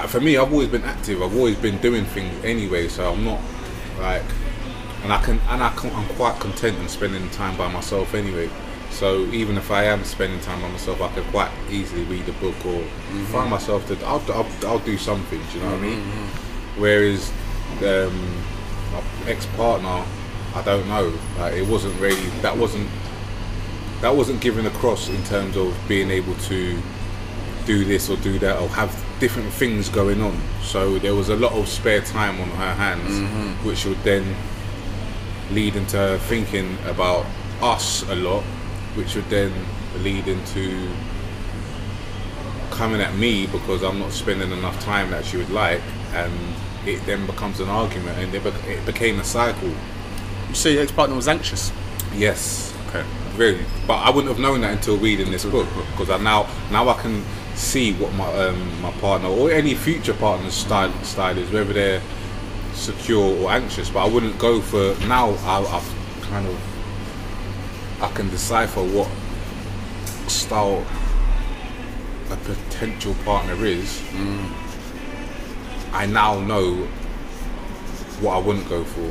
[0.07, 1.23] for me, I've always been active.
[1.23, 3.41] I've always been doing things anyway, so I'm not
[4.01, 4.23] like,
[5.05, 8.49] and I can, and I can, I'm quite content in spending time by myself anyway.
[8.99, 12.33] So even if I am spending time by myself, I could quite easily read a
[12.33, 13.25] book or mm-hmm.
[13.27, 13.97] find myself to.
[14.05, 16.01] I'll, I'll, I'll do some things, you know what I mean.
[16.01, 16.81] Mm-hmm.
[16.81, 17.31] Whereas
[17.85, 18.45] um,
[18.93, 20.05] my ex-partner,
[20.53, 21.17] I don't know.
[21.39, 22.89] Like it wasn't really that wasn't
[24.01, 26.77] that wasn't given across in terms of being able to
[27.67, 30.41] do this or do that or have different things going on.
[30.63, 33.65] So there was a lot of spare time on her hands, mm-hmm.
[33.65, 34.35] which would then
[35.53, 37.27] lead into her thinking about
[37.61, 38.43] us a lot,
[38.99, 39.53] which would then
[40.03, 40.89] lead into
[42.71, 45.81] coming at me because I'm not spending enough time that she would like,
[46.13, 46.33] and
[46.87, 49.73] it then becomes an argument, and it, bec- it became a cycle.
[50.49, 51.73] you say your ex-partner was anxious
[52.15, 53.05] Yes, okay
[53.39, 53.65] really.
[53.87, 57.01] But I wouldn't have known that until reading this book because I now now I
[57.01, 61.73] can see what my um, my partner or any future partner's style style is, whether
[61.73, 62.03] they're
[62.75, 63.89] secure or anxious.
[63.89, 65.31] But I wouldn't go for now.
[65.45, 66.61] I, I've kind of
[68.01, 69.09] I can decipher what
[70.31, 70.87] style
[72.31, 74.03] a potential partner is.
[75.93, 76.75] I now know
[78.21, 79.11] what I wouldn't go for.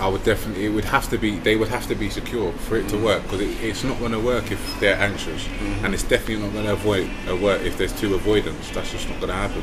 [0.00, 0.66] I would definitely.
[0.66, 1.38] It would have to be.
[1.38, 4.12] They would have to be secure for it to work because it, it's not going
[4.12, 5.46] to work if they're anxious,
[5.82, 8.70] and it's definitely not going to avoid uh, work if there's two avoidance.
[8.70, 9.62] That's just not going to happen.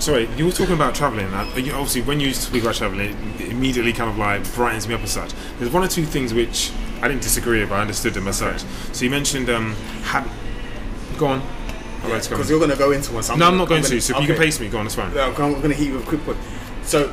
[0.00, 1.32] Sorry, you were talking about traveling.
[1.34, 5.10] Obviously, when you speak about traveling, it immediately kind of like brightens me up as
[5.12, 5.32] such.
[5.58, 8.62] There's one or two things which I didn't disagree but I understood them as such.
[8.92, 10.24] So you mentioned um, had.
[11.18, 11.42] Go on.
[12.02, 12.36] I'll let you go.
[12.36, 14.00] because you're going to go into one so No, I'm gonna- not going gonna- to.
[14.00, 14.86] So if you can pace me, go on.
[14.86, 15.12] It's fine.
[15.14, 16.38] No, I'm going to hit you with a quick point.
[16.84, 17.08] So,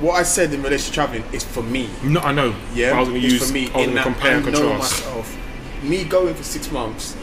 [0.00, 1.88] what I said in relation to traveling is for me.
[2.04, 2.54] No, I know.
[2.74, 3.46] Yeah, I was going to use.
[3.46, 5.36] for me in that compare I and know myself.
[5.82, 7.16] Me going for six months,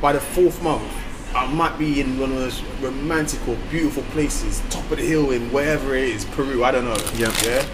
[0.00, 0.90] by the fourth month,
[1.34, 5.30] I might be in one of those romantic or beautiful places, top of the hill
[5.30, 6.64] in wherever it is, Peru.
[6.64, 6.96] I don't know.
[7.14, 7.32] Yeah.
[7.44, 7.66] yeah.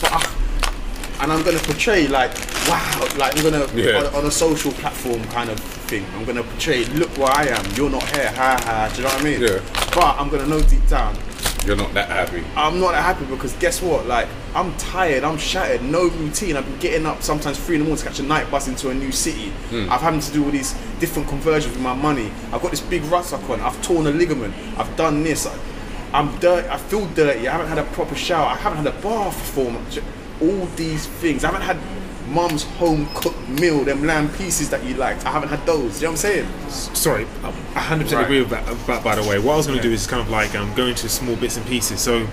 [0.00, 0.31] But I,
[1.22, 2.32] and I'm gonna portray like
[2.68, 3.98] wow, like I'm gonna Yeah.
[3.98, 6.04] on, on a social platform kind of thing.
[6.16, 7.64] I'm gonna portray, look where I am.
[7.74, 8.30] You're not here.
[8.32, 8.88] Ha ha.
[8.92, 9.40] Do you know what I mean?
[9.40, 9.60] Yeah.
[9.94, 11.16] But I'm gonna know deep down,
[11.66, 12.42] You're not that happy.
[12.56, 14.06] I'm not that happy because guess what?
[14.06, 16.56] Like, I'm tired, I'm shattered, no routine.
[16.56, 18.90] I've been getting up sometimes three in the morning to catch a night bus into
[18.90, 19.50] a new city.
[19.70, 19.86] Hmm.
[19.90, 22.32] I've having to do all these different conversions with my money.
[22.52, 23.60] I've got this big rucksack on.
[23.60, 24.54] I've torn a ligament.
[24.76, 25.46] I've done this.
[25.46, 25.56] I,
[26.12, 26.68] I'm dirty.
[26.68, 27.46] I feel dirty.
[27.46, 28.46] I haven't had a proper shower.
[28.46, 29.98] I haven't had a bath for four months.
[30.42, 31.44] All these things.
[31.44, 31.78] I haven't had
[32.28, 35.24] mum's home cooked meal, them lamb pieces that you liked.
[35.26, 36.00] I haven't had those.
[36.00, 36.48] You know what I'm saying?
[36.68, 38.24] Sorry, I 100% Right.
[38.24, 39.04] agree with that, that.
[39.04, 40.86] By the way, what I was going to do is kind of like um, go
[40.86, 42.00] into small bits and pieces.
[42.00, 42.26] So,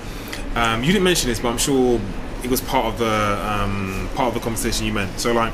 [0.55, 1.99] um, you didn't mention this, but I'm sure
[2.43, 3.05] it was part of the
[3.51, 5.19] um, part of the conversation you meant.
[5.19, 5.53] So, like,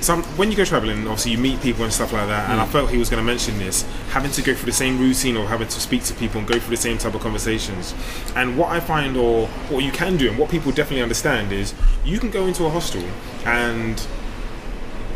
[0.00, 2.50] some when you go traveling, obviously you meet people and stuff like that.
[2.50, 2.70] And I mm.
[2.70, 5.46] felt he was going to mention this, having to go through the same routine or
[5.46, 7.94] having to speak to people and go through the same type of conversations.
[8.34, 11.74] And what I find, or what you can do, and what people definitely understand, is
[12.04, 13.04] you can go into a hostel
[13.44, 14.04] and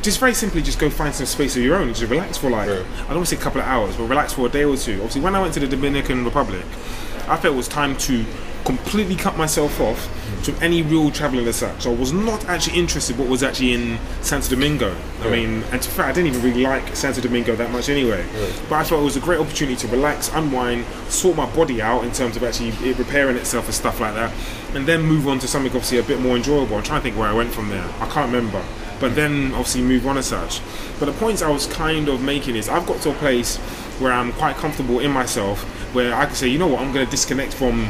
[0.03, 2.69] just very simply just go find some space of your own just relax for like
[2.69, 2.75] Yeah.
[2.75, 4.77] I don't want to say a couple of hours, but relax for a day or
[4.77, 4.97] two.
[4.97, 6.65] Obviously, when I went to the Dominican Republic,
[7.27, 8.25] I felt it was time to
[8.65, 10.09] completely cut myself off
[10.45, 11.83] from any real traveling as such.
[11.83, 14.95] So I was not actually interested what was actually in Santo Domingo.
[15.23, 15.31] I Yeah.
[15.31, 18.25] mean, and to be fair, I didn't even really like Santo Domingo that much anyway.
[18.69, 22.05] But I felt it was a great opportunity to relax, unwind, sort my body out
[22.05, 24.33] in terms of actually it repairing itself and stuff like that,
[24.75, 26.77] and then move on to something obviously a bit more enjoyable.
[26.77, 27.87] I'm trying to think where I went from there.
[28.01, 28.63] I can't remember.
[29.01, 29.15] But mm.
[29.17, 30.61] then obviously move on as such.
[31.01, 33.57] But the points I was kind of making is I've got to a place
[33.99, 35.63] where I'm quite comfortable in myself,
[35.95, 37.89] where I can say, you know what, I'm going to disconnect from,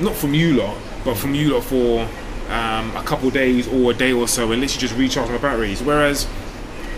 [0.00, 2.08] not from you lot, but from you lot for
[2.48, 5.38] um, a couple of days or a day or so, and literally just recharge my
[5.38, 5.82] batteries.
[5.82, 6.26] Whereas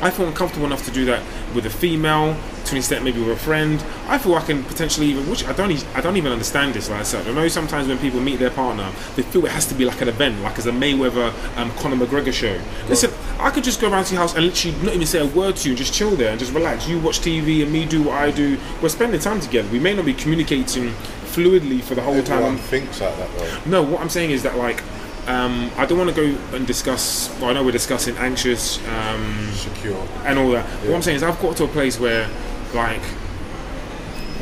[0.00, 1.22] I feel comfortable enough to do that
[1.54, 3.82] with a female, to an extent maybe with a friend.
[4.08, 7.06] I feel I can potentially even, which I don't, I don't even understand this like
[7.06, 7.26] such.
[7.26, 10.00] I know sometimes when people meet their partner, they feel it has to be like
[10.02, 12.60] an event, like as a Mayweather, um, Conor McGregor show.
[12.88, 15.26] Listen, I could just go around to your house and literally not even say a
[15.26, 16.86] word to you, and just chill there and just relax.
[16.86, 18.58] You watch TV and me do what I do.
[18.82, 19.68] We're spending time together.
[19.70, 20.92] We may not be communicating
[21.36, 22.38] fluidly for the whole time.
[22.42, 23.70] Everyone thinks like that though.
[23.70, 24.82] No, what I'm saying is that like
[25.28, 27.28] um, I don't want to go and discuss.
[27.40, 29.96] Well, I know we're discussing anxious um, Secure.
[30.24, 30.64] and all that.
[30.86, 32.28] What I'm saying is I've got to a place where
[32.74, 33.02] like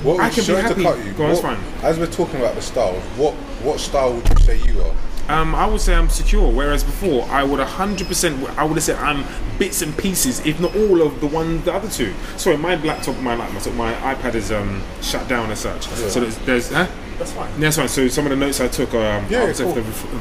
[0.02, 0.82] What I can be happy.
[1.12, 1.58] Go on, what- fine.
[1.82, 4.94] As we're talking about the styles, what what style would you say you are?
[5.28, 6.50] Um, I would say I'm secure.
[6.50, 9.24] Whereas before I would 100% I would have said I'm
[9.58, 12.12] bits and pieces, if not all of the one the other two.
[12.36, 15.86] Sorry, my laptop, my laptop, my iPad is um, shut down as such.
[15.86, 16.88] So there's, there's huh?
[17.18, 17.60] That's fine.
[17.60, 17.88] That's fine.
[17.88, 19.74] So some of the notes I took are um, Yeah, cool.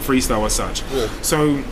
[0.04, 0.84] freestyle as such.
[0.92, 1.10] Yeah.
[1.22, 1.64] So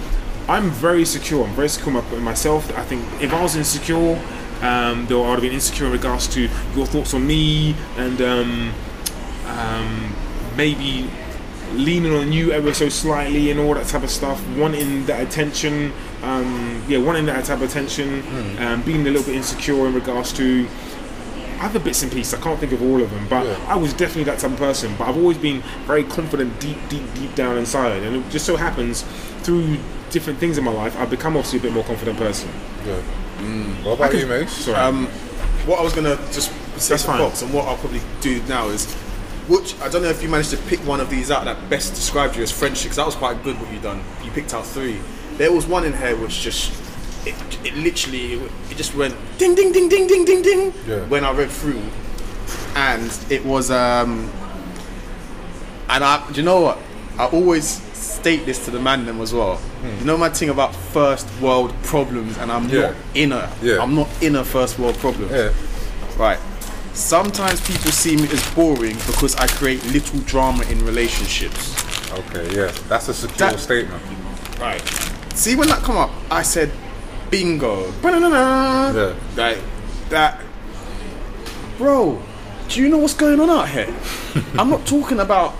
[0.47, 1.45] I'm very secure.
[1.45, 2.75] I'm very secure in myself.
[2.77, 4.19] I think if I was insecure,
[4.61, 6.41] um, though I would have been insecure in regards to
[6.75, 8.73] your thoughts on me and um,
[9.45, 10.15] um,
[10.57, 11.09] maybe
[11.73, 15.91] leaning on you ever so slightly and all that type of stuff, wanting that attention,
[16.23, 18.63] um, yeah, wanting that type of attention, Hmm.
[18.63, 20.67] um, being a little bit insecure in regards to
[21.61, 22.33] other bits and pieces.
[22.33, 23.55] I can't think of all of them, but Yeah.
[23.67, 24.95] I was definitely that type of person.
[24.97, 28.55] But I've always been very confident, deep, deep, deep down inside, and it just so
[28.57, 29.03] happens
[29.43, 29.77] through
[30.09, 32.49] different things in my life, I've become obviously a bit more confident person.
[32.85, 32.95] Yeah.
[33.83, 34.51] What about you, Mace?
[34.51, 34.77] Sorry.
[34.77, 35.07] Um,
[35.65, 37.21] what I was gonna just say That's to fine.
[37.21, 38.87] And what I'll probably do now is,
[39.47, 41.93] which I don't know if you managed to pick one of these out that best
[41.95, 44.01] described you as friendship, because that was quite good what you done.
[44.23, 44.99] You picked out three.
[45.37, 46.71] There was one in here which just,
[47.25, 48.33] it, it literally,
[48.69, 50.99] it just went ding, ding, ding, ding, ding, ding, ding Yeah.
[51.07, 51.81] when I read through,
[52.75, 54.29] and it was, um,
[55.89, 56.77] and I, do you know what?
[57.17, 59.59] I always state this to the man them as well.
[59.99, 62.75] You know my thing about first world problems, and I'm Hmm.
[62.75, 62.81] Yeah.
[62.81, 63.81] not in a, Yeah.
[63.81, 65.29] I'm not in a first world problem.
[65.31, 65.51] Yeah.
[66.17, 66.39] Right.
[66.93, 71.73] Sometimes people see me as boring because I create little drama in relationships.
[72.11, 72.55] Okay.
[72.55, 72.71] Yeah.
[72.89, 74.01] That's a secure That- statement.
[74.59, 74.81] Right.
[75.33, 76.71] See when that come up, I said,
[77.29, 77.91] bingo.
[78.03, 79.13] Yeah.
[79.35, 79.57] Like
[80.09, 80.41] that.
[81.77, 82.21] Bro,
[82.69, 83.87] do you know what's going on out here?
[84.59, 85.55] I'm not talking about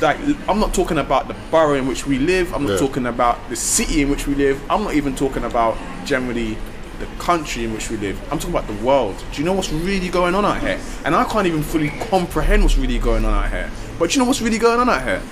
[0.00, 2.52] like I'm not talking about the borough in which we live.
[2.52, 2.78] I'm not Yeah.
[2.86, 4.60] talking about the city in which we live.
[4.68, 6.58] I'm not even talking about generally
[7.02, 8.20] the country in which we live.
[8.32, 9.22] I'm talking about the world.
[9.32, 10.78] Do you know what's really going on out here?
[11.04, 13.70] And I can't even fully comprehend what's really going on out here.
[13.98, 15.22] But do you know what's really going on out here?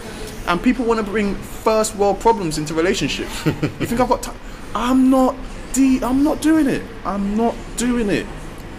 [0.47, 3.47] And people want to bring first world problems into relationships.
[3.47, 3.53] you
[3.87, 4.37] think I've got time?
[4.75, 5.37] I'm not.
[5.73, 6.83] De- I'm not doing it.
[7.05, 8.27] I'm not doing it.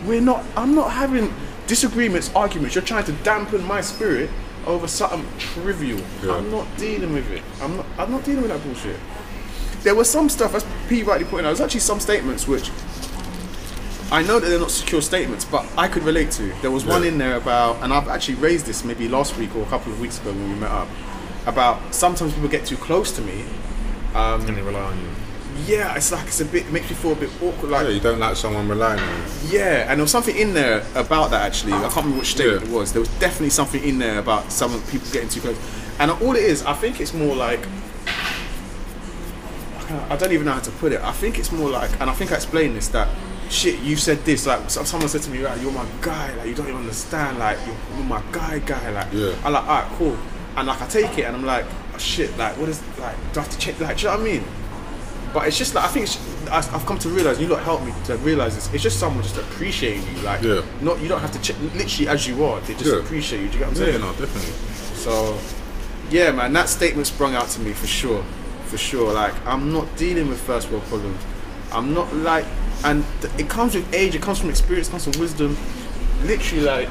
[0.05, 0.43] We're not.
[0.57, 1.33] I'm not having
[1.67, 2.75] disagreements, arguments.
[2.75, 4.29] You're trying to dampen my spirit
[4.65, 6.01] over something trivial.
[6.23, 6.35] Yeah.
[6.35, 7.43] I'm not dealing with it.
[7.61, 7.85] I'm not.
[7.97, 8.97] I'm not dealing with that bullshit.
[9.83, 12.69] There was some stuff, as P rightly pointed out, there's actually some statements which
[14.11, 16.53] I know that they're not secure statements, but I could relate to.
[16.61, 19.61] There was one in there about, and I've actually raised this maybe last week or
[19.63, 20.87] a couple of weeks ago when we met up,
[21.47, 23.45] about sometimes people get too close to me
[24.13, 25.07] um, and they rely on you.
[25.65, 27.71] yeah, it's like it's a bit it makes me feel a bit awkward.
[27.71, 29.57] Like Yeah, you don't like someone relying on you.
[29.57, 31.73] Yeah, and there was something in there about that actually.
[31.73, 32.69] I can't remember which statement Yeah.
[32.69, 32.91] it was.
[32.93, 35.57] There was definitely something in there about some people getting too close.
[35.99, 37.61] And all it is, I think it's more like
[40.09, 41.01] I don't even know how to put it.
[41.01, 43.07] I think it's more like, and I think I explained this that
[43.49, 43.79] shit.
[43.81, 45.59] You said this like someone said to me, right?
[45.61, 46.33] You're my guy.
[46.35, 47.39] Like you don't even understand.
[47.39, 48.89] Like you're, you're my guy, guy.
[48.91, 49.33] Like Yeah.
[49.43, 50.17] I'm like, alright, cool.
[50.55, 52.35] And like I take it, and I'm like, oh, shit.
[52.37, 53.15] Like what is like?
[53.33, 53.79] Do I have to check?
[53.79, 54.43] Like, do you know what I mean?
[55.33, 56.17] But it's just like I think it's,
[56.49, 57.39] I- I've come to realize.
[57.39, 58.73] You lot helped me to realize this.
[58.73, 60.21] It's just someone just appreciating you.
[60.23, 60.61] Like, Yeah.
[60.81, 61.55] not you don't have to check.
[61.73, 62.99] Literally as you are, they just Yeah.
[62.99, 63.47] appreciate you.
[63.47, 63.93] Do you get what I'm saying?
[63.93, 64.19] Yeah, saying?
[64.19, 64.53] no, definitely.
[64.95, 65.37] So,
[66.09, 68.23] yeah, man, that statement sprung out to me for sure,
[68.71, 69.13] for sure.
[69.13, 71.21] Like, I'm not dealing with first world problems.
[71.73, 72.45] I'm not like,
[72.85, 74.15] and th- it comes with age.
[74.15, 74.87] It comes from experience.
[74.87, 75.57] It comes from wisdom.
[76.23, 76.89] Literally, like,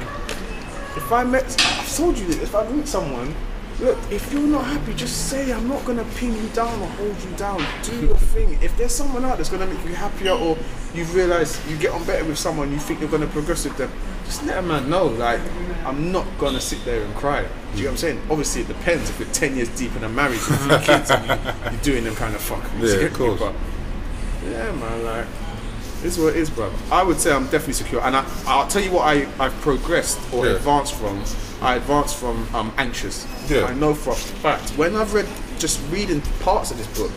[0.95, 2.37] if I met, I've told you this.
[2.37, 3.33] If I meet someone,
[3.81, 7.15] look, if you're not happy, just say I'm not gonna pin you down or hold
[7.23, 7.63] you down.
[7.83, 8.57] Do your thing.
[8.61, 10.57] If there's someone out that's gonna make you happier, or
[10.93, 13.91] you realise you get on better with someone, you think you're gonna progress with them,
[14.25, 15.05] just let a man know.
[15.05, 15.41] Like,
[15.85, 17.41] I'm not gonna sit there and cry.
[17.41, 18.21] Do you know what I'm saying?
[18.29, 19.09] Obviously, it depends.
[19.09, 22.03] If you're 10 years deep in a marriage with three kids and you, you're doing
[22.03, 22.63] them kind of fuck.
[22.79, 23.39] Yeah, of course.
[23.39, 23.55] But
[24.45, 25.25] yeah, man, like.
[26.01, 26.71] This is what it is, bro.
[26.91, 30.19] I would say I'm definitely secure, and I, I'll tell you what I, I've progressed
[30.33, 30.53] or Yeah.
[30.53, 31.23] advanced from.
[31.61, 33.27] I advanced from um, anxious.
[33.49, 33.65] Yeah.
[33.65, 35.27] I know for a fact when I've read
[35.59, 37.11] just reading parts of this book,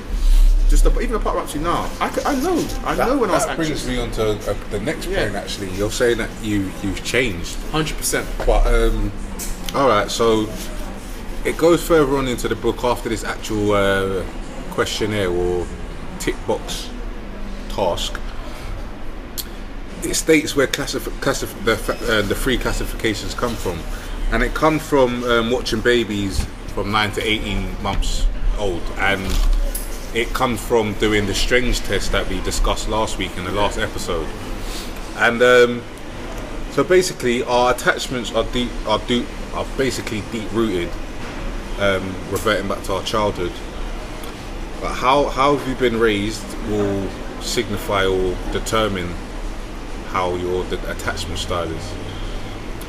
[0.68, 3.30] just the, even the part up to now, I, c- I know, I know when
[3.30, 5.24] I was that brings me on to uh, the next Yeah.
[5.24, 5.36] point.
[5.36, 8.28] Actually, you're saying that you you've changed, Hundred percent.
[8.46, 9.10] but um,
[9.74, 10.10] all right.
[10.10, 10.46] So
[11.46, 14.22] it goes further on into the book after this actual uh,
[14.72, 15.66] questionnaire or
[16.18, 16.90] tick box
[17.70, 18.20] task.
[20.04, 23.78] It states where classif- classif- the uh, the three classifications come from,
[24.32, 28.26] and it comes from um, watching babies from nine to eighteen months
[28.58, 29.22] old, and
[30.14, 33.78] it comes from doing the strange test that we discussed last week in the last
[33.78, 34.28] episode.
[35.16, 35.82] And um,
[36.72, 40.90] so basically, our attachments are deep, are deep, are basically deep rooted,
[41.78, 43.52] um, reverting back to our childhood.
[44.80, 47.08] But how how have you been raised will
[47.40, 49.08] signify or determine
[50.14, 51.94] how your the attachment style is.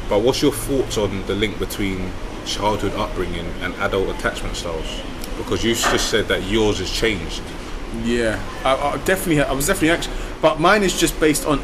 [0.07, 2.11] But what's your thoughts on the link between
[2.45, 5.01] childhood upbringing and adult attachment styles?
[5.35, 7.41] Because you just said that yours has changed.
[8.03, 11.59] Yeah, I, I definitely, I was definitely anxious, but mine is just based on,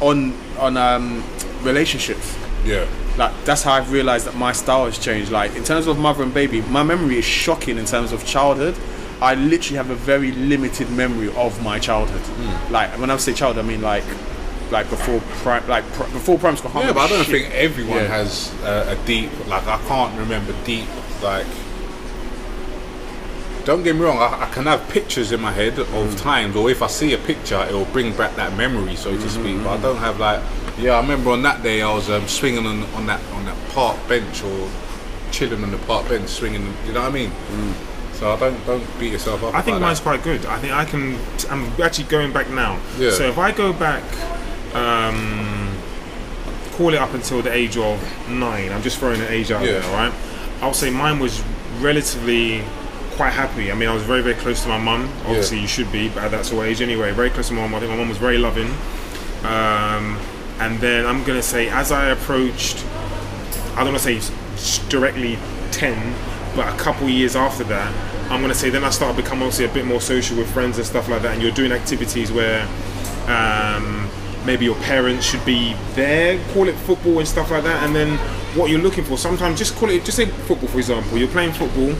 [0.00, 1.22] on, on um,
[1.62, 2.34] relationships.
[2.64, 2.88] Yeah.
[3.18, 5.30] Like that's how I've realized that my style has changed.
[5.30, 8.74] Like in terms of mother and baby, my memory is shocking in terms of childhood.
[9.20, 12.20] I literally have a very limited memory of my childhood.
[12.20, 12.72] Hmm.
[12.72, 14.04] Like when I say childhood, I mean like,
[14.70, 16.72] like before prime, like pr- before primary school.
[16.82, 18.06] Yeah, but I don't think everyone Yeah.
[18.08, 19.30] has uh, a deep.
[19.46, 20.88] Like I can't remember deep.
[21.22, 21.46] Like,
[23.64, 24.18] don't get me wrong.
[24.18, 26.20] I, I can have pictures in my head of Mm.
[26.22, 29.28] times, or if I see a picture, it will bring back that memory, so to
[29.28, 29.44] speak.
[29.56, 29.64] Mm-hmm.
[29.64, 30.42] But I don't have like.
[30.78, 33.56] Yeah, I remember on that day I was um, swinging on, on that on that
[33.70, 34.68] park bench or
[35.32, 36.72] chilling on the park bench, swinging.
[36.86, 37.30] You know what I mean?
[37.30, 37.72] Mm.
[38.12, 39.54] So I don't don't beat yourself up.
[39.54, 40.04] I think mine's that.
[40.04, 40.44] quite good.
[40.46, 41.18] I think I can.
[41.50, 42.78] I'm actually going back now.
[42.98, 43.10] Yeah.
[43.10, 44.02] So if I go back,
[44.74, 45.76] um,
[46.72, 47.98] call it up until the age of
[48.28, 48.72] nine.
[48.72, 49.72] I'm just throwing an age out Yeah.
[49.72, 50.12] there, all right?
[50.62, 51.42] I'll say mine was
[51.80, 52.62] relatively
[53.16, 53.70] quite happy.
[53.70, 55.08] I mean, I was very, very close to my mum.
[55.26, 57.12] Obviously, you should be but at that sort of age anyway.
[57.12, 57.74] Very close to my mum.
[57.74, 58.68] I think my mum was very loving.
[59.44, 60.18] Um,
[60.58, 62.84] and then I'm gonna say, as I approached,
[63.74, 65.38] I don't want to say directly
[65.72, 66.14] 10,
[66.56, 67.92] but a couple years after that,
[68.30, 70.78] I'm going to say then I started becoming obviously a bit more social with friends
[70.78, 71.34] and stuff like that.
[71.34, 72.62] And you're doing activities where
[73.28, 74.05] um,
[74.46, 77.82] maybe your parents should be there, call it football and stuff like that.
[77.84, 78.16] And then
[78.56, 81.18] what you're looking for, sometimes just call it, just say football for example.
[81.18, 81.90] You're playing football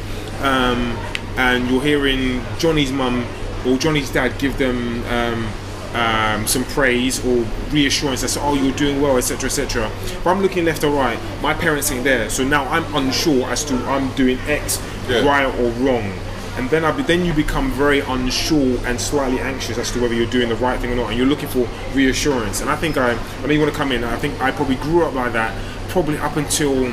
[0.43, 0.97] um,
[1.37, 3.27] and you're hearing Johnny's mum
[3.67, 5.05] or Johnny's dad give them.
[5.07, 5.47] Um,
[5.95, 9.91] um, some praise or reassurance that say, oh, you're doing well, etc., etc.
[10.23, 11.19] But I'm looking left or right.
[11.41, 14.79] My parents ain't there, so now I'm unsure as to I'm doing X
[15.09, 15.25] Yeah.
[15.27, 16.13] right or wrong.
[16.57, 20.31] And then be, then you become very unsure and slightly anxious as to whether you're
[20.31, 22.61] doing the right thing or not, and you're looking for reassurance.
[22.61, 24.05] And I think I, I know you want to come in.
[24.05, 25.55] I think I probably grew up like that,
[25.89, 26.93] probably up until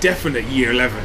[0.00, 1.04] definite year 11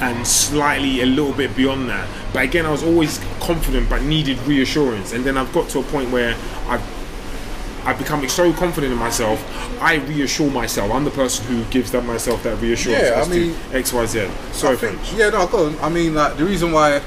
[0.00, 2.08] and slightly a little bit beyond that.
[2.32, 5.12] But again, I was always confident but needed reassurance.
[5.12, 6.34] And then I've got to a point where
[6.66, 6.82] I've
[7.84, 9.42] I've become so confident in myself,
[9.82, 10.92] I reassure myself.
[10.92, 14.28] I'm the person who gives that myself that reassurance Yeah, I mean- X, Y, Z.
[14.52, 15.12] Sorry, I think, French.
[15.14, 15.78] yeah, no, go on.
[15.80, 17.00] I mean, like the reason why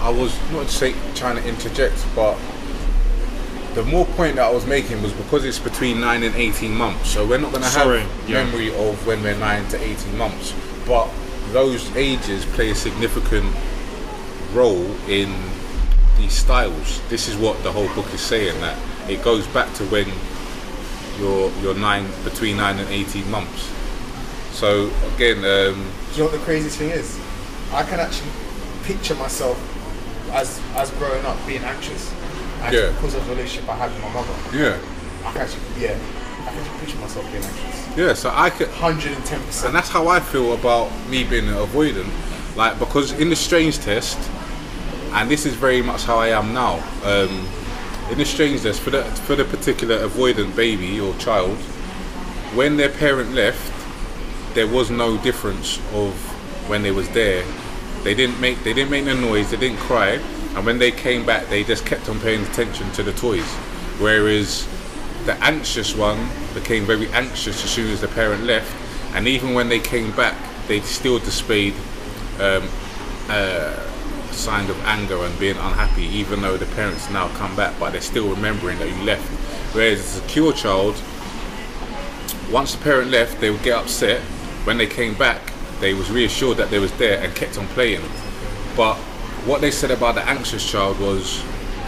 [0.00, 2.36] I was not to say trying to interject, but
[3.74, 7.08] the more point that I was making was because it's between nine and eighteen months.
[7.10, 8.44] So we're not going to have yeah.
[8.44, 10.52] memory of when we're nine to eighteen months,
[10.86, 11.08] but
[11.52, 13.54] those ages play a significant
[14.52, 15.34] role in
[16.18, 17.00] these styles.
[17.08, 18.76] This is what the whole book is saying that
[19.08, 20.06] it goes back to when
[21.18, 23.70] you're you're nine between nine and eighteen months.
[24.52, 27.18] So again, um, Do you know what the craziest thing is?
[27.72, 28.30] I can actually
[28.84, 29.56] picture myself
[30.32, 32.12] as as growing up being anxious.
[32.60, 32.90] Actually, Yeah.
[32.92, 34.34] Because of the relationship I had with my mother.
[34.56, 34.78] yeah,
[35.26, 35.96] I can actually, yeah,
[36.46, 37.96] I can actually picture myself being anxious.
[37.96, 38.14] yeah.
[38.14, 39.64] So I could, 110%.
[39.66, 42.10] and that's how I feel about me being avoidant.
[42.56, 44.18] Like because in the strange test,
[45.14, 46.74] and this is very much how I am now.
[47.04, 47.46] Um,
[48.12, 51.56] in the strange test, for the for the particular avoidant baby or child,
[52.54, 53.72] when their parent left,
[54.54, 56.12] there was no difference of
[56.68, 57.42] when they was there.
[58.04, 59.50] They didn't make they didn't make no noise.
[59.50, 60.20] They didn't cry,
[60.54, 63.50] and when they came back, they just kept on paying attention to the toys.
[63.98, 64.68] Whereas
[65.24, 68.70] the anxious one became very anxious as soon as the parent left,
[69.14, 70.36] and even when they came back,
[70.68, 71.74] they still displayed
[72.38, 72.68] um,
[73.30, 73.88] uh,
[74.34, 78.00] signs of anger and being unhappy, even though the parents now come back, but they're
[78.00, 79.26] still remembering that you left.
[79.74, 80.94] Whereas a secure child,
[82.50, 84.20] once the parent left, they would get upset.
[84.64, 88.02] When they came back, they was reassured that they was there and kept on playing.
[88.76, 88.96] But
[89.46, 91.42] what they said about the anxious child was,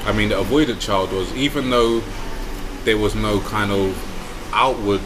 [0.05, 2.03] I mean, the avoidant child was, even though
[2.85, 3.97] there was no kind of
[4.53, 5.03] outward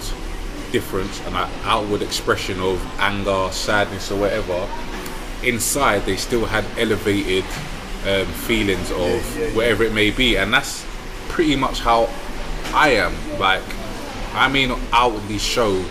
[0.73, 1.35] difference and
[1.65, 4.69] outward expression of anger, sadness, or whatever,
[5.43, 7.45] inside they still had elevated
[8.07, 9.57] um, feelings of yeah, yeah.
[9.57, 10.87] whatever it may be, and that's
[11.29, 12.09] pretty much how
[12.75, 13.15] I am.
[13.39, 13.63] Like,
[14.35, 15.85] I may not outwardly show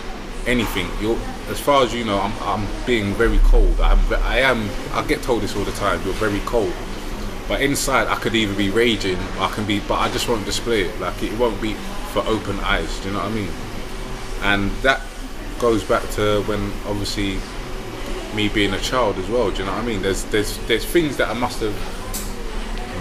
[0.46, 0.88] anything.
[1.00, 1.18] You're,
[1.48, 3.80] as far as you know, I'm, I'm being very cold.
[3.80, 4.68] I'm, I am.
[4.92, 6.00] I get told this all the time.
[6.04, 6.72] You're very cold.
[7.46, 9.80] But inside, I could either be raging, or I can be.
[9.80, 11.00] But I just won't display it.
[11.00, 11.74] Like it won't be
[12.12, 13.00] for open eyes.
[13.00, 13.50] Do you know what I mean?
[14.42, 15.02] And that
[15.58, 17.38] goes back to when obviously
[18.34, 19.50] me being a child as well.
[19.50, 20.02] Do you know what I mean?
[20.02, 21.74] There's there's there's things that I must have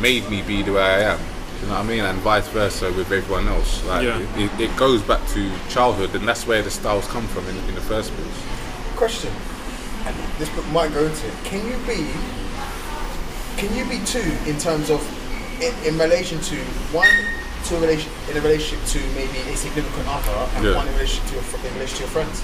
[0.02, 1.20] made me be the way I am.
[1.20, 2.04] Do you know what I mean?
[2.06, 3.84] And vice versa with everyone else.
[3.86, 4.20] Like Yeah.
[4.38, 7.76] it, it goes back to childhood, and that's where the styles come from in, in
[7.76, 8.38] the first place.
[8.96, 9.32] Question,
[10.06, 11.34] and this book might go into it.
[11.46, 12.06] Can you be,
[13.58, 15.02] can you be two in terms of,
[15.62, 16.56] in, in relation to
[16.94, 17.10] one,
[17.66, 20.76] to a relation in a relationship to maybe a significant other, and Yeah.
[20.76, 22.44] one in relation to your, in relation to your friends?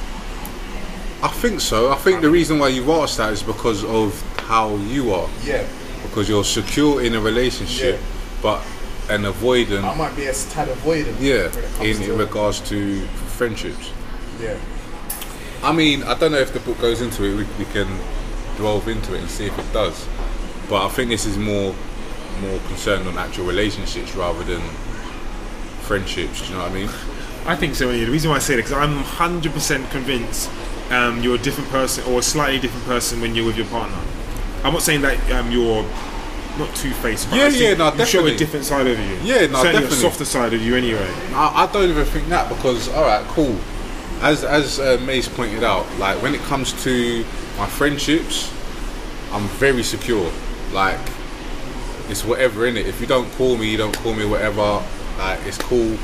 [1.23, 1.91] I think so.
[1.91, 5.29] I think the reason why you've asked that is because of how you are.
[5.45, 5.65] Yeah,
[6.03, 8.05] Because you're secure in a relationship, Yeah.
[8.41, 8.61] but
[9.09, 9.83] an avoidant.
[9.85, 11.15] I might be a tad avoidant.
[11.19, 13.01] yeah, when it comes in, to, in regards to
[13.37, 13.91] friendships.
[14.41, 14.57] yeah.
[15.63, 17.35] I mean, I don't know if the book goes into it.
[17.37, 17.87] We, we can
[18.57, 20.05] delve into it and see if it does.
[20.69, 21.73] But I think this is more
[22.41, 24.59] more concerned on actual relationships rather than
[25.87, 26.41] friendships.
[26.41, 26.89] Do you know what I mean?
[27.45, 27.87] I think so.
[27.89, 28.05] Anyway.
[28.05, 30.49] The reason why I say it because I'm 100% convinced
[30.91, 33.97] um, you're a different person or a slightly different person when you're with your partner.
[34.63, 35.83] I'm not saying that um, you're
[36.57, 37.31] not two faced.
[37.31, 39.15] Yeah, yeah, no, you show a different side of you.
[39.23, 39.87] Yeah, no, certainly definitely.
[39.87, 41.09] a softer side of you anyway.
[41.33, 43.57] I, I don't even think that because all right, cool.
[44.21, 47.25] As as uh, Mace pointed out, like when it comes to
[47.57, 48.51] my friendships,
[49.31, 50.31] I'm very secure.
[50.71, 50.99] Like
[52.09, 52.87] it's whatever in it.
[52.87, 54.25] If you don't call me, you don't call me.
[54.25, 54.83] Whatever.
[55.17, 55.97] Like it's cool.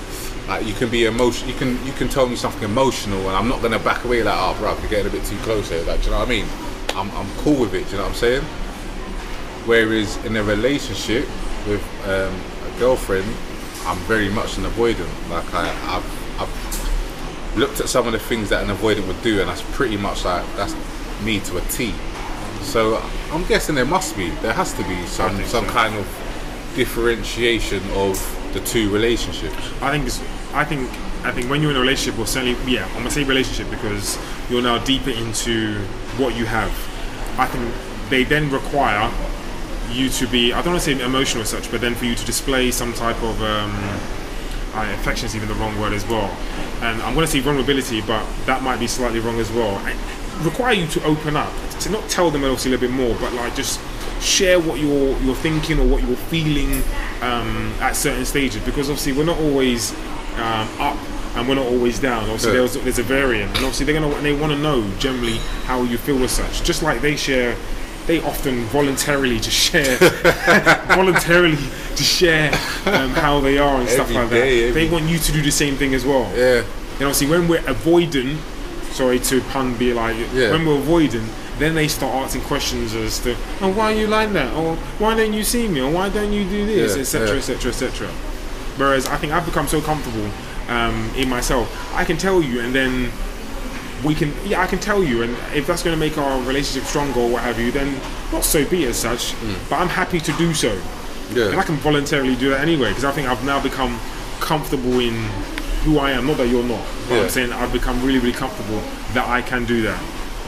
[0.49, 1.47] Like you can be emotion.
[1.47, 4.23] You can you can tell me something emotional, and I'm not gonna back away.
[4.23, 5.83] Like oh, bro, you're getting a bit too close here.
[5.83, 6.47] Like do you know what I mean?
[6.95, 7.85] I'm I'm cool with it.
[7.85, 8.41] Do you know what I'm saying?
[9.67, 11.27] Whereas in a relationship
[11.67, 12.33] with um,
[12.65, 13.27] a girlfriend,
[13.85, 15.29] I'm very much an avoidant.
[15.29, 19.41] Like I, I've, I've looked at some of the things that an avoidant would do,
[19.41, 20.73] and that's pretty much like that's
[21.23, 21.93] me to a T.
[22.61, 22.97] So
[23.31, 25.71] I'm guessing there must be, there has to be some some so.
[25.71, 26.07] kind of
[26.75, 28.17] differentiation of
[28.53, 29.71] the two relationships.
[29.81, 30.19] I think it's,
[30.53, 30.89] I think
[31.23, 34.17] I think when you're in a relationship, or certainly yeah, I'm gonna say relationship because
[34.49, 35.75] you're now deeper into
[36.17, 36.71] what you have.
[37.37, 37.71] I think
[38.09, 39.11] they then require
[39.91, 42.15] you to be I don't want to say emotional as such, but then for you
[42.15, 43.71] to display some type of um,
[44.73, 46.35] uh, affection is even the wrong word as well.
[46.81, 49.75] And I'm to say vulnerability, but that might be slightly wrong as well.
[49.85, 49.95] I
[50.43, 53.33] require you to open up, to not tell them obviously a little bit more, but
[53.33, 53.79] like just
[54.21, 56.83] share what you're you're thinking or what you're feeling
[57.21, 58.63] um, at certain stages.
[58.63, 59.93] Because obviously we're not always
[60.39, 60.97] um, up
[61.35, 62.23] and we're not always down.
[62.23, 62.57] Obviously Yeah.
[62.59, 65.97] there's, there's a variant, and obviously they're gonna they want to know generally how you
[65.97, 66.63] feel as such.
[66.63, 67.55] Just like they share.
[68.07, 69.97] They often voluntarily just share,
[70.87, 71.57] voluntarily
[71.95, 72.51] to share
[72.87, 74.67] um, how they are and stuff like day, that.
[74.69, 76.23] every- They want you to do the same thing as well.
[76.35, 76.63] Yeah,
[76.95, 78.39] And obviously, when we're avoiding,
[78.91, 80.51] sorry to pun be like, Yeah.
[80.51, 81.27] when we're avoiding,
[81.59, 84.53] then they start asking questions as to, oh, why are you like that?
[84.55, 85.81] Or why don't you see me?
[85.81, 86.97] Or why don't you do this?
[86.97, 87.37] Etc.
[87.37, 87.69] Etc.
[87.69, 88.09] Etc.
[88.79, 90.29] Whereas I think I've become so comfortable
[90.69, 93.11] um, in myself, I can tell you, and then
[94.05, 96.87] we can, yeah, I can tell you, and if that's going to make our relationship
[96.87, 97.99] stronger or what have you, then
[98.31, 99.33] not so be it as such.
[99.33, 99.69] Hmm.
[99.69, 100.79] But I'm happy to do so.
[101.33, 101.49] Yeah.
[101.49, 103.99] and I can voluntarily do that anyway because I think I've now become
[104.39, 105.13] comfortable in
[105.83, 106.25] who I am.
[106.25, 107.21] Not that you're not, but Yeah.
[107.21, 108.81] I'm saying I've become really, really comfortable
[109.13, 110.01] that I can do that.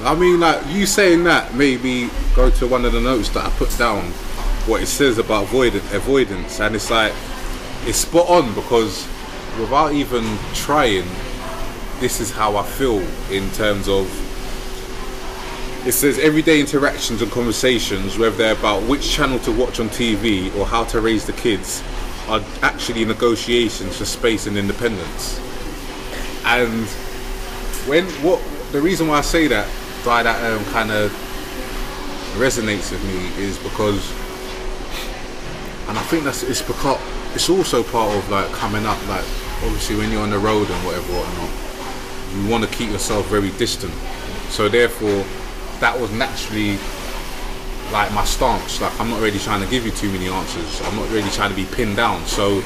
[0.04, 3.46] I mean, like you saying that made me go to one of the notes that
[3.46, 4.06] I put down,
[4.66, 7.14] what it says about avoid avoidance, and it's like
[7.86, 9.08] it's spot on because
[9.60, 10.24] without even
[10.54, 11.06] trying,
[12.00, 13.00] this is how I feel
[13.32, 14.10] in terms of.
[15.86, 20.56] It says everyday interactions and conversations, whether they're about which channel to watch on TV
[20.56, 21.82] or how to raise the kids,
[22.28, 25.40] are actually negotiations for space and independence.
[26.46, 26.88] And
[27.88, 28.40] when what
[28.72, 29.68] the reason why I say that
[30.06, 31.12] why that um, kind of
[32.38, 34.12] resonates with me is because
[35.90, 37.00] and I think that's it's because
[37.34, 39.26] it's also part of like coming up like
[39.64, 41.72] obviously when you're on the road and whatever whatnot
[42.36, 43.94] you want to keep yourself very distant.
[44.50, 45.26] So therefore
[45.80, 46.78] that was naturally
[47.92, 48.80] like my stance.
[48.82, 50.82] Like I'm not really trying to give you too many answers.
[50.82, 52.26] I'm not really trying to be pinned down.
[52.26, 52.64] So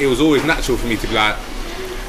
[0.00, 1.36] it was always natural for me to be like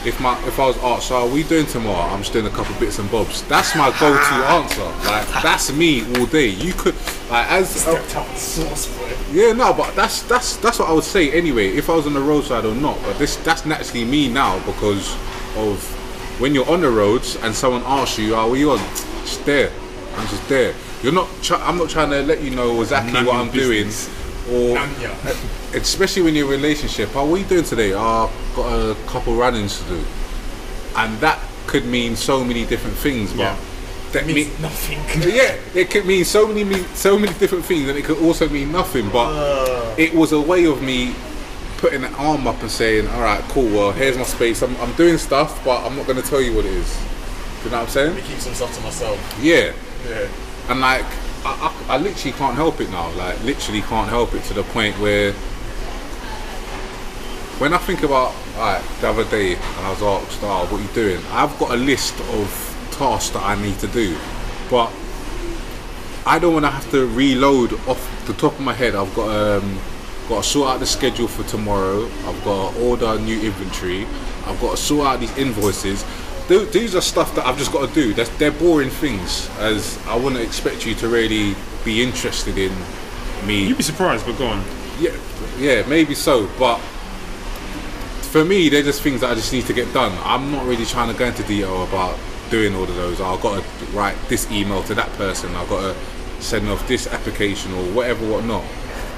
[0.05, 2.09] if my if I was asked, so are we doing tomorrow?
[2.11, 3.43] I'm just doing a couple bits and bobs.
[3.47, 4.83] That's my go-to answer.
[5.09, 6.47] Like that's me all day.
[6.47, 6.95] You could
[7.29, 9.11] like as Stepped up sauce, boy.
[9.31, 11.67] yeah no, but that's that's that's what I would say anyway.
[11.69, 15.13] If I was on the roadside or not, but this that's naturally me now because
[15.57, 15.83] of
[16.39, 18.77] when you're on the roads and someone asks you, "Are we on?"
[19.25, 19.71] Just there.
[20.15, 20.73] I'm just there.
[21.03, 21.29] You're not.
[21.43, 24.07] Try, I'm not trying to let you know exactly None what I'm business.
[24.07, 24.18] doing,
[24.51, 25.11] or ya.
[25.25, 25.33] Uh,
[25.73, 27.09] especially when you're in a relationship.
[27.15, 27.93] Oh, what are you doing today?
[27.93, 30.03] Oh, I've got a couple run-ins to do,
[30.97, 33.31] and that could mean so many different things.
[33.31, 33.55] But Yeah.
[34.13, 34.99] that Means mean, nothing.
[35.33, 38.49] yeah, it could mean so many mean so many different things, and it could also
[38.49, 39.09] mean nothing.
[39.09, 39.95] But uh.
[39.97, 41.13] it was a way of me
[41.77, 43.69] putting an arm up and saying, "All right, cool.
[43.69, 44.61] Well, here's my space.
[44.63, 46.97] I'm, I'm doing stuff, but I'm not going to tell you what it is."
[47.59, 48.17] Do you know what I'm saying?
[48.17, 49.39] It keeps some stuff to myself.
[49.41, 49.73] Yeah.
[50.07, 50.27] Yeah.
[50.69, 51.05] And like,
[51.45, 53.09] I, I, literally can't help it now.
[53.11, 55.33] Like, literally can't help it to the point where,
[57.59, 60.81] when I think about, like, the other day, and I was asked, "Oh, what are
[60.81, 64.17] you doing?" I've got a list of tasks that I need to do,
[64.69, 64.91] but
[66.25, 68.95] I don't want to have to reload off the top of my head.
[68.95, 69.79] I've got um,
[70.27, 72.05] got to sort out the schedule for tomorrow.
[72.25, 74.05] I've got to order new inventory.
[74.45, 76.03] I've got to sort out these invoices.
[76.49, 78.13] Th- These are stuff that I've just got to do.
[78.13, 82.73] That's, they're boring things, as I wouldn't expect you to really be interested in
[83.45, 83.65] me.
[83.67, 84.63] You'd be surprised, but go on.
[84.99, 85.15] Yeah,
[85.57, 86.49] yeah, maybe so.
[86.59, 86.77] But
[88.31, 90.11] for me, they're just things that I just need to get done.
[90.23, 92.19] I'm not really trying to go into detail about
[92.49, 93.21] doing all of those.
[93.21, 95.55] I've got to write this email to that person.
[95.55, 98.63] I've got to send off this application or whatever, whatnot.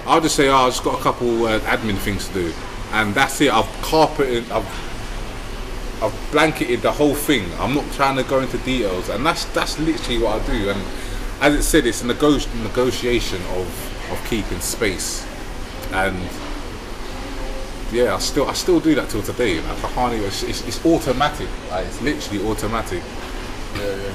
[0.06, 2.54] I'll just say, oh, I've just got a couple uh, admin things to do,
[2.92, 3.52] and that's it.
[3.54, 4.66] I've carpeted, I've,
[6.02, 7.46] I've blanketed the whole thing.
[7.60, 10.70] I'm not trying to go into details, and that's that's literally what I do.
[10.72, 10.82] And
[11.42, 13.68] as it said, it's a nego- negotiation of
[14.12, 15.26] of keeping space,
[15.92, 16.18] and
[17.92, 19.60] yeah, I still I still do that till today.
[19.62, 20.16] Like, I.
[20.16, 21.48] It's, it's, it's automatic.
[21.70, 23.04] Like, it's literally automatic.
[23.76, 24.14] Yeah, yeah.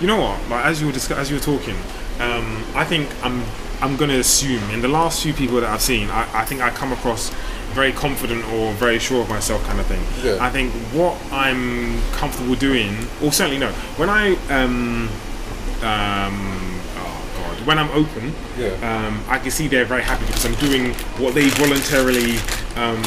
[0.00, 0.48] You know what?
[0.50, 1.76] Like as you were discuss- as you were talking,
[2.20, 3.44] um, I think I'm
[3.80, 6.70] I'm gonna assume in the last few people that I've seen, I, I think I
[6.70, 7.30] come across
[7.74, 10.02] very confident or very sure of myself kind of thing.
[10.24, 10.38] Yeah.
[10.40, 15.08] I think what I'm comfortable doing, or certainly no, when I um
[15.82, 16.73] um
[17.64, 18.68] when I'm open, Yeah.
[18.82, 22.36] um, I can see they're very happy because I'm doing what they voluntarily
[22.76, 23.02] um,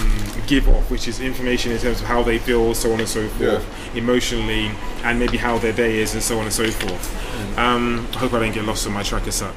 [0.48, 3.28] give off, which is information in terms of how they feel, so on and so
[3.30, 4.72] forth, emotionally,
[5.04, 7.58] and maybe how their day is, and so on and so forth.
[7.58, 9.56] Um, I hope I don't get lost on my track as such.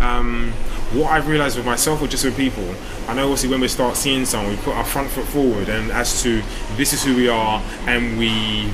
[0.00, 0.52] Um,
[0.92, 2.64] what I've realized with myself or just with people,
[3.08, 5.90] I know obviously when we start seeing someone, we put our front foot forward, and
[5.92, 6.42] as to
[6.76, 8.68] this is who we are, and we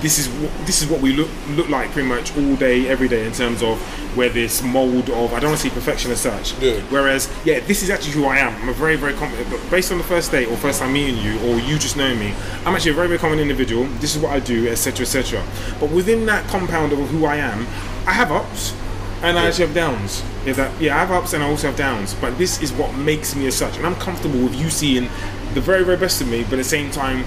[0.00, 3.08] this is what this is what we look look like pretty much all day, every
[3.08, 3.80] day in terms of
[4.16, 6.58] where this mold of I don't want to say perfection as such.
[6.60, 6.80] Yeah.
[6.90, 8.54] Whereas, yeah, this is actually who I am.
[8.62, 9.50] I'm a very very confident.
[9.50, 12.18] But based on the first date or first time meeting you, or you just knowing
[12.18, 12.34] me,
[12.64, 13.84] I'm actually a very very confident individual.
[14.00, 15.02] This is what I do, etc.
[15.02, 15.44] etc.
[15.78, 17.66] But within that compound of who I am,
[18.06, 18.74] I have ups.
[19.22, 20.24] And I actually have downs.
[20.46, 20.96] Is that yeah?
[20.96, 22.14] I have ups and I also have downs.
[22.14, 25.10] But this is what makes me as such, and I'm comfortable with you seeing
[25.52, 27.24] the very very best of me, but at the same time,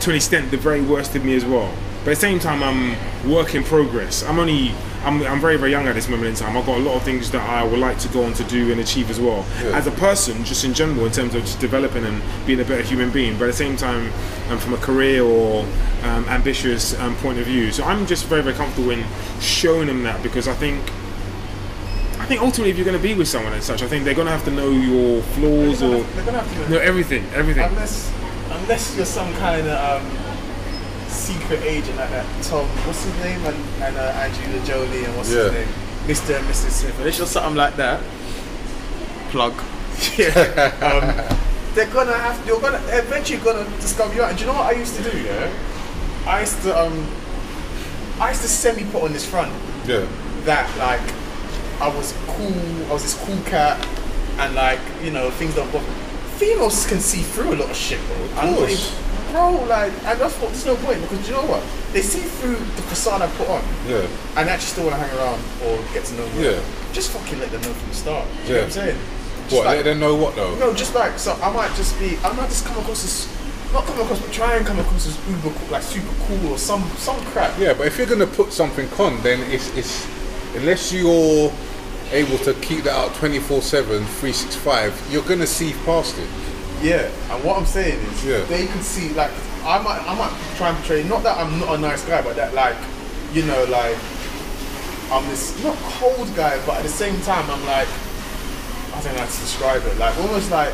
[0.00, 1.72] to an extent, the very worst of me as well.
[2.08, 4.22] But at the same time, I'm work in progress.
[4.22, 4.72] I'm only,
[5.04, 6.56] I'm, I'm very, very young at this moment in time.
[6.56, 8.72] I've got a lot of things that I would like to go on to do
[8.72, 9.44] and achieve as well.
[9.74, 12.80] As a person, just in general, in terms of just developing and being a better
[12.82, 13.34] human being.
[13.34, 14.10] But at the same time,
[14.48, 15.66] um, from a career or
[16.04, 17.72] um, ambitious um, point of view.
[17.72, 19.04] So I'm just very, very comfortable in
[19.38, 20.82] showing them that because I think
[22.20, 24.14] I think ultimately, if you're going to be with someone and such, I think they're
[24.14, 27.64] going to have to know your flaws or They're gonna have to know everything, everything.
[27.64, 28.10] unless
[28.50, 30.27] unless you're some kind of um,
[31.08, 35.32] secret agent like that Tom, what's his name, and, and uh, Angelina Jolie, and what's
[35.32, 35.50] Yeah.
[35.50, 35.68] his name,
[36.06, 36.38] Mr.
[36.38, 36.70] and Mrs.
[36.70, 36.98] Smith.
[36.98, 38.00] Unless you're something like that,
[39.30, 39.54] plug.
[40.16, 41.36] yeah, um,
[41.74, 42.46] they're gonna have.
[42.46, 44.22] You're gonna eventually gonna discover you.
[44.22, 44.30] out.
[44.30, 45.18] And do you know what I used to do?
[45.20, 45.50] Yeah,
[46.26, 47.06] I used to um,
[48.20, 49.52] I used to semi put on this front
[49.86, 50.06] Yeah.
[50.44, 51.02] that like
[51.80, 52.86] I was cool.
[52.88, 53.84] I was this cool cat,
[54.38, 55.84] and like you know things don't bother.
[56.38, 58.16] Females can see through a lot of shit, bro.
[58.40, 58.94] I'm not course.
[59.32, 60.50] Bro, like, and that's what.
[60.52, 61.62] There's no point because you know what?
[61.92, 64.06] They see through the facade I put on, Yeah.
[64.36, 66.44] and actually still want to hang around or get to know me.
[66.44, 66.60] Yeah.
[66.92, 68.24] Just fucking let them know from the start.
[68.26, 68.48] You Yeah.
[68.48, 68.98] know what I'm saying?
[69.48, 69.64] Just What?
[69.66, 70.54] like- let them know what though?
[70.56, 72.18] no, just like so, I might just be.
[72.24, 73.26] I might just come across as
[73.72, 76.58] not come across, but try and come across as uber cool, like super cool or
[76.58, 77.52] some some crap.
[77.58, 80.06] Yeah, but if you're gonna put something on, then it's it's
[80.56, 81.52] unless you're
[82.12, 86.28] able to keep that out 24/7, 365, you're gonna see past it.
[86.82, 88.44] Yeah, and what I'm saying is, Yeah.
[88.44, 89.30] they could see like
[89.64, 92.36] I might I might try and portray not that I'm not a nice guy, but
[92.36, 92.76] that like
[93.32, 93.96] you know like
[95.10, 97.88] I'm this not cold guy, but at the same time I'm like
[98.94, 100.72] I don't know how to describe it, like almost like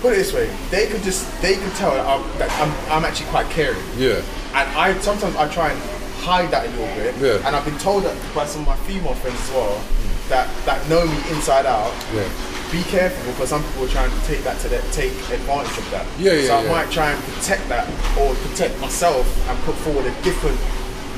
[0.00, 3.04] put it this way, they could just they could tell that I'm, that I'm, I'm
[3.04, 3.78] actually quite caring.
[3.96, 4.22] Yeah.
[4.54, 5.80] And I sometimes I try and
[6.20, 7.14] hide that a little bit.
[7.18, 7.46] Yeah.
[7.46, 10.09] And I've been told that by some of my female friends as well mm.
[10.30, 11.92] That that know me inside out.
[12.14, 12.28] Yeah.
[12.72, 15.90] Be careful because some people are trying to take that to that, take advantage of
[15.90, 16.06] that.
[16.18, 16.70] Yeah, yeah, So I yeah.
[16.70, 20.58] might try and protect that or protect myself and put forward a different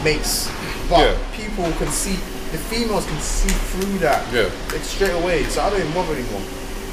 [0.02, 0.48] mace.
[0.88, 1.14] But Yeah.
[1.36, 2.16] people can see
[2.52, 4.48] the females can see through that Yeah.
[4.72, 5.44] like straight away.
[5.44, 6.40] So I don't even bother anymore.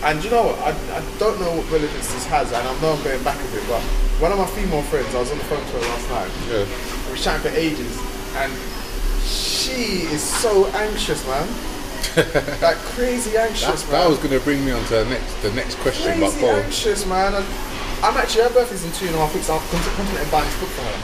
[0.04, 0.60] And you know what?
[0.60, 3.48] I, I don't know what relevance this has, and I know I'm going back a
[3.52, 3.82] bit, but
[4.24, 6.32] one of my female friends, I was on the phone to her last night.
[6.48, 6.64] Yeah.
[7.08, 8.00] We were chatting for ages,
[8.40, 8.52] and
[9.28, 11.48] she is so anxious, man.
[12.62, 14.02] like crazy anxious, That, man.
[14.02, 16.50] that was gonna bring me on to the next the next question, but crazy go
[16.50, 16.60] on.
[16.64, 17.34] anxious, man.
[18.02, 19.50] I'm actually her birthday's in two and a half weeks.
[19.50, 21.00] I'm contemplating buying this book for her.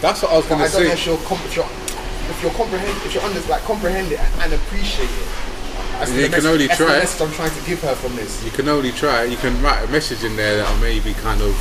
[0.00, 0.92] That's what I was gonna I don't know say.
[0.94, 1.64] if you'll comp- if you're
[2.30, 5.28] if you're comprehend if you under like comprehend it and appreciate it.
[5.98, 6.98] That's You can message- only that's the try.
[6.98, 8.42] message I'm trying to give her from this.
[8.44, 9.24] You can only try.
[9.24, 11.52] You can write a message in there that'll maybe kind of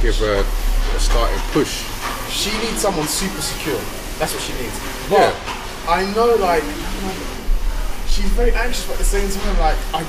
[0.00, 1.82] give her a starting push.
[2.30, 3.80] She needs someone super secure.
[4.18, 4.78] That's what she needs.
[5.10, 5.34] But
[5.88, 6.62] I know, like,
[8.12, 10.04] she's very anxious, but at the same time, like, I.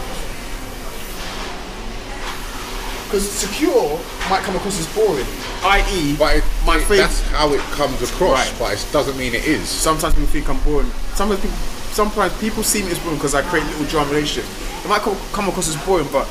[3.06, 4.00] Because secure
[4.30, 5.26] might come across as boring,
[5.64, 6.98] i.e., But it, my it- faith.
[7.00, 8.40] that's how it comes across.
[8.50, 8.56] Right.
[8.60, 9.70] But it doesn't mean it is.
[9.70, 10.90] sometimes people think I'm boring.
[11.14, 11.58] Sometimes people,
[11.94, 14.50] sometimes people see me as boring because I create little drama relationships.
[14.84, 16.26] It might come, come across as boring, but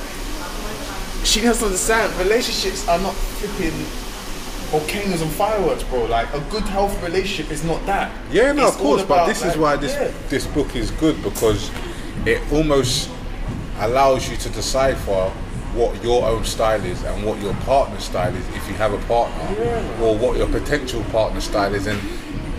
[1.24, 3.72] she has to understand relationships are not flipping
[4.72, 6.06] volcanoes and fireworks, bro.
[6.06, 8.10] Like a good, health relationship is not that.
[8.30, 10.10] Yeah, no, It's of course, all but about, this is why this yeah.
[10.28, 11.70] this book is good because
[12.26, 13.10] it almost
[13.78, 15.30] allows you to decipher
[15.74, 18.98] what your own style is and what your partner's style is if you have a
[19.06, 19.46] partner
[20.02, 21.98] or what your potential partner style is and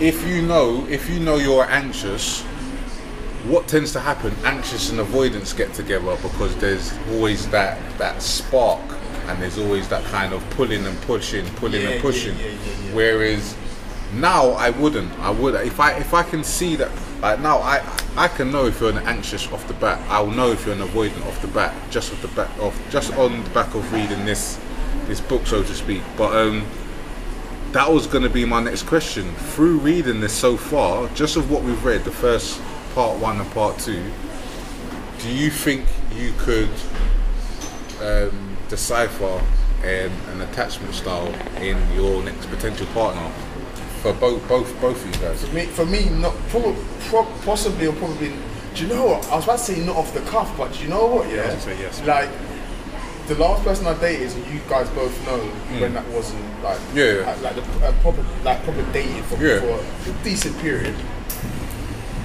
[0.01, 2.41] if you know if you know you're anxious
[3.45, 8.81] what tends to happen anxious and avoidants get together because there's always that that spark
[9.27, 12.93] and there's always that kind of pulling and pushing pulling Yeah, and pushing yeah, yeah.
[12.93, 13.55] whereas
[14.13, 17.81] now I wouldn't I would if I if I can see that like now I
[18.15, 20.81] I can know if you're an anxious off the bat I'll know if you're an
[20.81, 24.25] avoidant off the bat just off the back of just on the back of reading
[24.25, 24.59] this
[25.07, 26.65] this book so to speak but um
[27.73, 29.33] that was going to be my next question.
[29.33, 32.61] Through reading this so far, just of what we've read, the first
[32.93, 34.11] part one and part two,
[35.17, 36.69] do you think you could
[37.99, 39.39] um, decipher
[39.83, 41.27] an, an attachment style
[41.61, 43.29] in your next potential partner
[44.01, 45.45] for both both both of you guys?
[45.45, 48.33] For me, for me, not probably, pro- possibly or probably.
[48.73, 49.29] Do you know what?
[49.31, 51.29] I was about to say not off the cuff, but do you know what?
[51.29, 52.01] Yeah, say yes.
[52.07, 52.29] Like
[53.27, 55.37] the last person I dated, and you guys both know
[55.79, 56.79] when that wasn't like.
[56.95, 57.29] Yeah, yeah.
[57.29, 59.59] uh, like the uh, proper like proper dating for, Yeah.
[59.59, 60.95] for a decent period.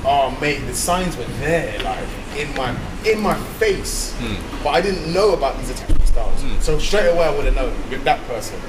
[0.06, 2.74] Oh mate, the signs were there, like in my
[3.04, 4.64] in my face, Hmm.
[4.64, 6.42] but I didn't know about these attachment styles.
[6.42, 6.60] Mm.
[6.60, 8.60] So straight away, I would have known with that person.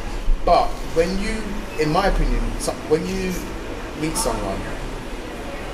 [0.45, 1.41] But when you,
[1.81, 3.33] in my opinion, so when you
[4.01, 4.59] meet someone,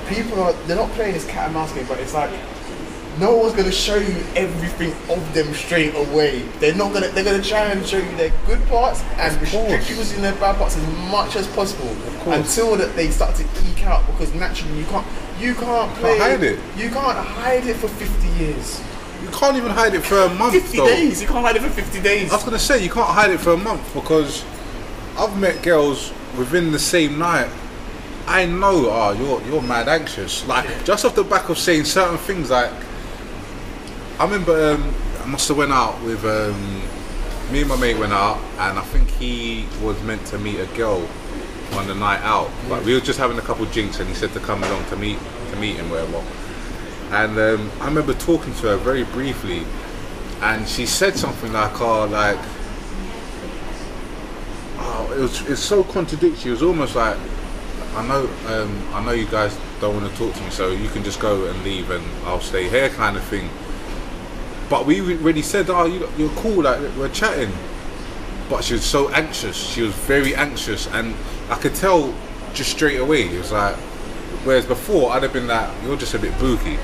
[0.08, 2.30] people are they're not playing this cat and mouse game, but it's like
[3.18, 6.40] no one's gonna show you everything of them straight away.
[6.60, 10.00] They're not gonna they're gonna try and show you their good parts and restrict you
[10.16, 11.96] in their bad parts as much as possible
[12.30, 15.06] until that they start to eke out because naturally you can't
[15.40, 16.58] you can't play hide it.
[16.76, 18.80] You can't hide it for fifty years.
[19.22, 20.52] You can't even hide it for a month.
[20.52, 20.86] Fifty though.
[20.86, 21.20] days.
[21.20, 22.30] You can't hide it for fifty days.
[22.30, 24.44] I was gonna say you can't hide it for a month because
[25.18, 27.50] I've met girls within the same night.
[28.26, 30.46] I know, oh, you're you're mad anxious.
[30.46, 32.72] Like just off the back of saying certain things, like
[34.18, 36.82] I remember um, I must have went out with um,
[37.52, 40.66] me and my mate went out, and I think he was meant to meet a
[40.76, 41.08] girl
[41.74, 42.50] on the night out.
[42.68, 44.96] But we were just having a couple drinks, and he said to come along to
[44.96, 45.18] meet
[45.50, 46.22] to meet him, whatever.
[47.10, 49.64] And um, I remember talking to her very briefly,
[50.40, 52.38] and she said something like, "Oh, like."
[54.78, 56.50] Oh, it was it's so contradictory.
[56.50, 57.16] It was almost like
[57.96, 60.88] I know um, I know you guys don't want to talk to me, so you
[60.90, 63.48] can just go and leave, and I'll stay here, kind of thing.
[64.68, 67.50] But we already said, "Oh, you, you're cool," like we're chatting.
[68.50, 69.56] But she was so anxious.
[69.56, 71.14] She was very anxious, and
[71.48, 72.14] I could tell
[72.52, 73.22] just straight away.
[73.28, 73.76] It was like,
[74.44, 76.78] whereas before I'd have been like, "You're just a bit booky,"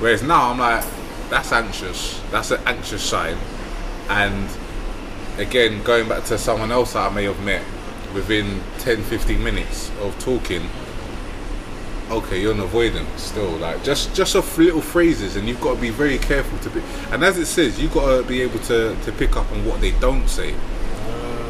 [0.00, 0.84] whereas now I'm like,
[1.30, 2.20] "That's anxious.
[2.30, 3.36] That's an anxious sign,"
[4.08, 4.48] and
[5.38, 7.62] again, going back to someone else that I may have met
[8.14, 10.68] within 10, 15 minutes of talking,
[12.10, 13.50] okay, you're an avoidant still.
[13.50, 16.82] Like just just off little phrases, and you've got to be very careful to be.
[17.10, 19.80] And as it says, you've got to be able to, to pick up on what
[19.80, 20.54] they don't say,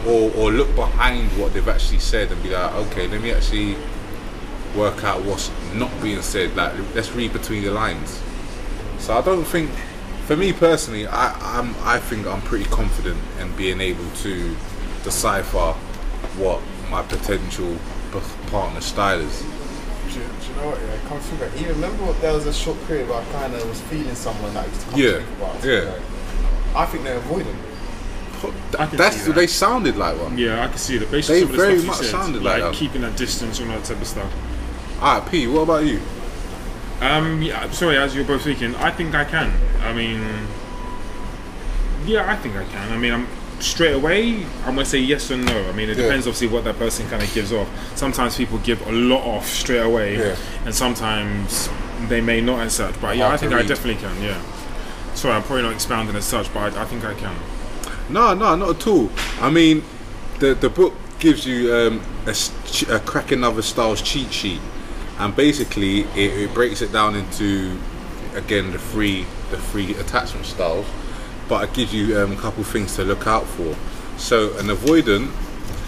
[0.06, 3.76] or or look behind what they've actually said and be like, okay, let me actually
[4.76, 6.56] work out what's not being said.
[6.56, 8.22] Like let's read between the lines.
[9.04, 9.70] So I don't think,
[10.26, 14.56] for me personally, I I'm I think I'm pretty confident in being able to
[15.02, 15.72] decipher
[16.40, 17.76] what my potential
[18.50, 19.42] partner style is.
[19.42, 19.46] Do,
[20.20, 20.80] you- do you know what?
[20.80, 21.60] Yeah, come through that.
[21.60, 24.54] You remember what, there was a short period where I kind of was feeling someone
[24.54, 25.64] that used to come Yeah, to me for bars.
[25.64, 25.80] yeah.
[25.80, 26.02] Like,
[26.76, 27.56] I think they're avoiding.
[28.78, 29.34] I can That's that.
[29.34, 30.38] they sounded like one.
[30.38, 31.10] Yeah, I can see that.
[31.10, 32.78] Based They on some of the very much said, sounded like like that.
[32.78, 34.32] keeping that distance and all that type of stuff.
[35.02, 36.00] Alright, P, what about you?
[37.00, 39.52] Um, yeah, sorry, as you're both speaking, I think I can.
[39.82, 40.20] I mean,
[42.06, 42.92] yeah, I think I can.
[42.92, 43.26] I mean, I'm
[43.60, 44.44] straight away.
[44.64, 45.68] I'm gonna say yes or no.
[45.68, 46.04] I mean, it Yeah.
[46.04, 47.68] depends obviously what that person kind of gives off.
[47.96, 50.36] Sometimes people give a lot off straight away, Yeah.
[50.64, 51.68] and sometimes
[52.08, 52.98] they may not as such.
[53.00, 54.22] But yeah, Hard I think I definitely can.
[54.22, 54.38] Yeah.
[55.14, 57.34] Sorry, I'm probably not expounding as such, but I, I think I can.
[58.08, 59.10] No, no, not at all.
[59.40, 59.82] I mean,
[60.38, 62.34] the the book gives you um, a,
[62.94, 64.60] a cracking other styles cheat sheet,
[65.18, 67.76] and basically it, it breaks it down into
[68.34, 70.86] again the three the three attachment styles,
[71.48, 73.74] but it gives you um, a couple things to look out for.
[74.18, 75.30] So an avoidant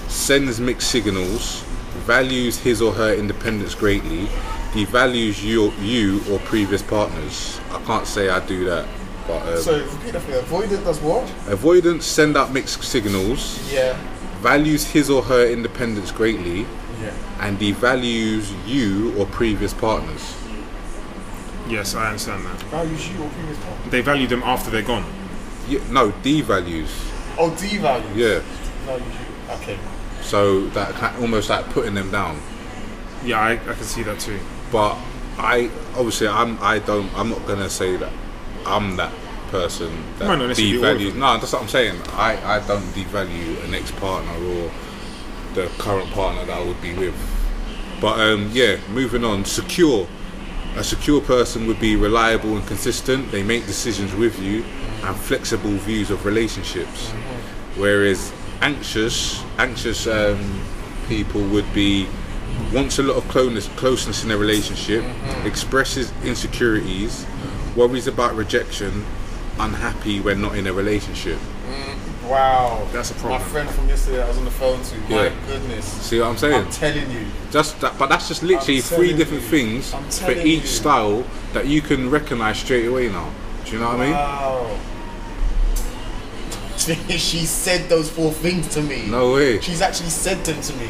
[0.08, 1.62] sends mixed signals,
[2.06, 4.26] values his or her independence greatly,
[4.72, 7.60] devalues you you or previous partners.
[7.72, 8.86] I can't say I do that,
[9.26, 10.36] but um, So repeat for me.
[10.38, 11.22] Avoidant does what?
[11.48, 13.96] avoidants send out mixed signals Yeah.
[14.40, 16.66] values his or her independence greatly
[17.02, 17.12] Yeah.
[17.40, 20.34] and devalues you or previous partners.
[21.68, 22.62] Yes, I understand that.
[22.62, 23.90] Values you or previous partner?
[23.90, 25.04] They value them after they're gone.
[25.68, 26.90] Yeah, no, devalues.
[27.38, 28.14] Oh, devalues.
[28.14, 28.40] Yeah.
[28.86, 29.54] Values you.
[29.54, 29.78] Okay.
[30.22, 32.40] So that almost like putting them down.
[33.24, 34.38] Yeah, I, I can see that too.
[34.72, 34.96] But
[35.38, 38.12] I obviously I'm I don't I'm not gonna say that
[38.64, 39.12] I'm that
[39.50, 41.18] person that Might not necessarily be all of devalues.
[41.18, 42.00] No, that's what I'm saying.
[42.12, 44.70] I I don't devalue an ex partner or
[45.56, 47.14] the current partner that I would be with.
[48.00, 49.44] But um, yeah, moving on.
[49.44, 50.06] Secure.
[50.76, 53.32] A secure person would be reliable and consistent.
[53.32, 54.62] They make decisions with you
[55.02, 57.10] and flexible views of relationships.
[57.76, 60.60] Whereas anxious, anxious um,
[61.08, 62.06] people would be
[62.72, 65.04] wants a lot of closeness, closeness in a relationship,
[65.44, 67.26] expresses insecurities,
[67.74, 69.04] worries about rejection,
[69.58, 71.38] unhappy when not in a relationship.
[72.28, 72.86] Wow.
[72.92, 73.40] That's a problem.
[73.40, 74.96] My friend from yesterday I was on the phone to.
[75.02, 75.84] My goodness.
[75.84, 76.64] See what I'm saying?
[76.64, 77.26] I'm telling you.
[77.50, 79.48] Just that, but that's just literally three different you.
[79.48, 80.66] things for each you.
[80.66, 83.30] style that you can recognize straight away now.
[83.64, 84.12] Do you know what I mean?
[84.12, 84.78] Wow.
[87.16, 89.06] she said those four things to me.
[89.08, 89.60] No way.
[89.60, 90.88] She's actually said them to me.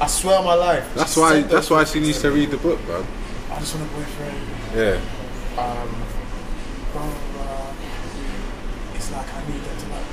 [0.00, 0.94] I swear on my life.
[0.94, 1.40] That's why.
[1.42, 2.40] That's why she needs to me.
[2.40, 3.04] read the book, bro.
[3.50, 4.36] I just want a boyfriend.
[4.74, 5.00] Yeah.
[5.56, 5.88] Um,
[6.92, 7.74] blah, blah, blah.
[8.94, 10.04] It's like I need them to like.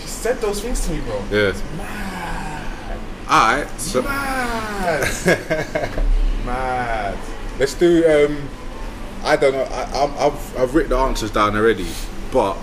[0.00, 1.16] She said those things to me, bro.
[1.30, 1.48] Yeah.
[1.48, 2.98] It's mad.
[3.28, 3.80] All right.
[3.80, 5.00] So Mad.
[6.44, 7.18] mad.
[7.58, 8.04] let's do.
[8.06, 8.48] Um,
[9.22, 9.62] I don't know.
[9.64, 11.86] I, I'm, I've I've written the answers down already,
[12.32, 12.56] but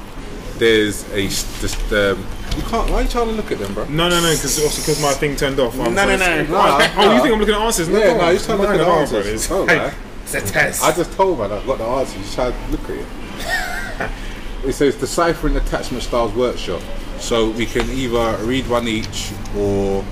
[0.57, 2.25] there's a s- just um.
[2.55, 2.89] You can't.
[2.89, 3.85] Why are you trying to look at them, bro?
[3.85, 5.73] No, no, no, because also because my thing turned off.
[5.79, 6.43] I'm No, no, sorry.
[6.47, 6.51] no.
[6.51, 7.87] Nah, Oh, you think I'm looking at answers?
[7.89, 8.31] Yeah, no, on.
[8.33, 9.51] he's trying to look at the Go on, answers.
[9.51, 9.93] Oh, Hey.
[10.23, 10.83] It's a test.
[10.83, 12.17] I just told man I've got the answers.
[12.21, 14.11] Just try to look at it.
[14.65, 16.81] it says deciphering attachment styles workshop.
[17.19, 20.05] So we can either read one each or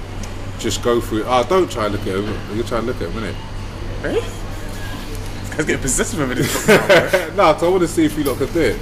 [0.60, 1.26] just go through it.
[1.28, 2.56] Oh, don't try and look at them.
[2.56, 5.56] You're trying to look at them, innit?
[5.56, 7.36] Guys get possessive of this book now, bro.
[7.54, 8.80] no, so I want to see if you lot can do it.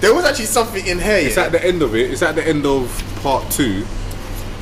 [0.00, 1.18] There was actually something in here.
[1.18, 1.44] It's yeah?
[1.44, 2.10] at the end of it.
[2.10, 2.90] It's at the end of
[3.22, 3.86] part two,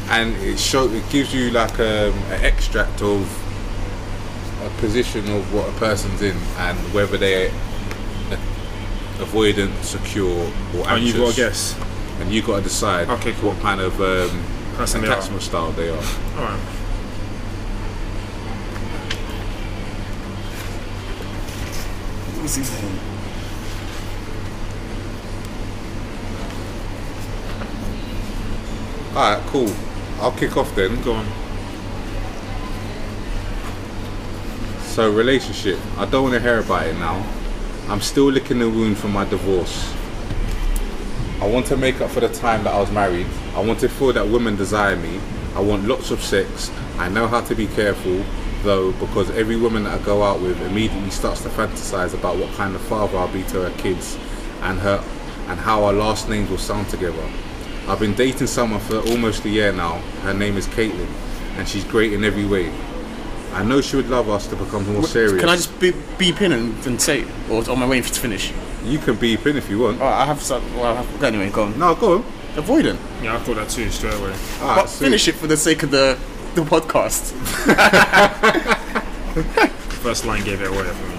[0.09, 3.23] and it show it gives you like um, an extract of
[4.63, 7.51] a position of what a person's in and whether they're
[9.19, 10.89] avoidant, secure, or anxious.
[10.89, 13.51] And you've got to guess and you got to decide okay, cool.
[13.51, 15.97] what kind of um, style they are.
[15.97, 16.61] All right.
[22.41, 22.99] What's his name?
[29.17, 29.71] All right, cool.
[30.21, 31.01] I'll kick off then.
[31.03, 31.27] Go on.
[34.83, 37.25] So relationship, I don't want to hear about it now.
[37.89, 39.93] I'm still licking the wound from my divorce.
[41.45, 43.27] I want to make up for the time that I was married.
[43.55, 45.21] I want to feel that women desire me.
[45.55, 46.71] I want lots of sex.
[46.97, 48.25] I know how to be careful,
[48.63, 52.51] though, because every woman that I go out with immediately starts to fantasize about what
[52.55, 54.19] kind of father I'll be to her kids
[54.63, 55.05] and her
[55.49, 57.31] and how our last names will sound together.
[57.89, 59.99] I've been dating someone for almost a year now.
[60.23, 61.09] Her name is Caitlin,
[61.59, 62.73] and she's great in every way.
[63.53, 65.41] I know she would love us to become more serious.
[65.41, 68.15] Can I just beep, beep in and, and say, or am I waiting for you
[68.15, 68.53] to finish?
[68.85, 70.01] You can beep in if you want.
[70.01, 70.63] Oh, I have some.
[70.77, 71.79] Well, I have, anyway, go on.
[71.79, 72.25] No, go on.
[72.55, 72.99] Avoidant.
[73.23, 74.33] Yeah, I thought that too straight away.
[74.61, 75.07] Alright, But sweet.
[75.07, 76.17] finish it for the sake of the
[76.55, 77.33] the podcast.
[80.05, 81.15] First line gave it away for me.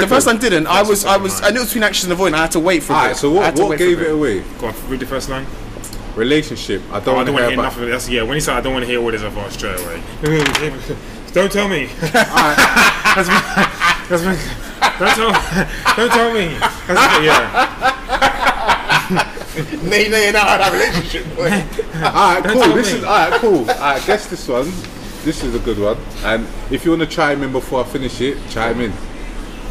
[0.00, 0.66] The first time didn't.
[0.66, 1.50] I was I was line.
[1.50, 2.34] I knew it was between anxious and avoidant.
[2.34, 3.16] I had to wait for Alright, it.
[3.16, 4.06] so I what, to what wait for gave it.
[4.08, 4.40] it away?
[4.58, 5.46] Go on, read the first line.
[6.16, 6.80] Relationship.
[6.90, 7.60] I don't Oh, I want don't to want to hear hear about.
[7.60, 7.90] enough of it.
[7.90, 9.52] That's, yeah, when he said I don't want to hear what it is, I thought
[9.52, 10.02] straight away.
[11.32, 11.88] don't tell me.
[13.14, 13.36] that's me.
[14.08, 14.36] That's me.
[14.98, 15.32] Don't tell.
[15.96, 16.46] Don't tell me.
[16.86, 17.40] That's it, yeah.
[19.84, 21.24] Nay, nay, and out of that relationship.
[21.36, 21.50] boy.
[22.04, 22.74] Alright, cool.
[22.74, 22.98] This me.
[22.98, 23.70] is alright, cool.
[23.70, 24.66] Alright, guess this one.
[25.24, 25.96] This is a good one.
[26.24, 28.92] And if you want to chime in before I finish it, chime in.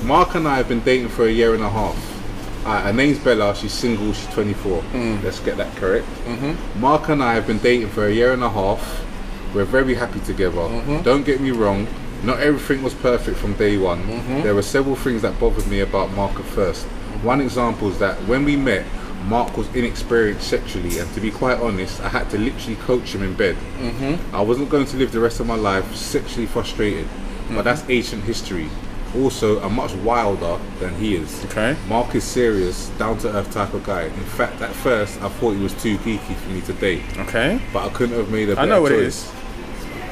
[0.03, 2.65] Mark and I have been dating for a year and a half.
[2.65, 3.53] Alright, her name's Bella.
[3.55, 4.13] She's single.
[4.13, 4.81] She's 24.
[4.81, 5.21] Mm.
[5.23, 6.07] Let's get that correct.
[6.25, 6.79] Mm-hmm.
[6.79, 9.05] Mark and I have been dating for a year and a half.
[9.53, 10.57] We're very happy together.
[10.57, 11.01] Mm-hmm.
[11.01, 11.87] Don't get me wrong.
[12.23, 14.01] Not everything was perfect from day one.
[14.03, 14.43] Mm-hmm.
[14.43, 16.85] There were several things that bothered me about Mark at first.
[17.21, 18.85] One example is that when we met,
[19.25, 23.23] Mark was inexperienced sexually, and to be quite honest, I had to literally coach him
[23.23, 23.55] in bed.
[23.79, 24.35] Mm-hmm.
[24.35, 27.61] I wasn't going to live the rest of my life sexually frustrated, but mm-hmm.
[27.63, 28.69] that's ancient history.
[29.15, 31.45] Also, I'm much wilder than he is.
[31.45, 31.75] Okay.
[31.87, 34.03] Mark is serious, down to earth type of guy.
[34.03, 37.61] In fact, at first, I thought he was too geeky for me to date, Okay.
[37.71, 39.25] but I couldn't have made a I know what choice.
[39.25, 39.31] is.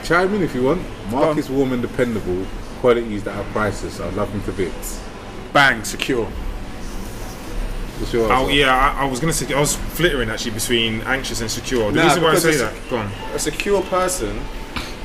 [0.04, 0.82] Chime in if you want.
[1.12, 2.46] Mark is warm and dependable,
[2.80, 4.00] qualities that are priceless.
[4.00, 5.02] I love him to bits.
[5.54, 6.26] Bang, secure.
[6.26, 11.42] What's your Oh yeah, I, I was gonna say I was flittering actually between anxious
[11.42, 11.92] and secure.
[11.92, 13.12] The Nah, reason why I because say it's- that, go on.
[13.36, 14.40] A secure person,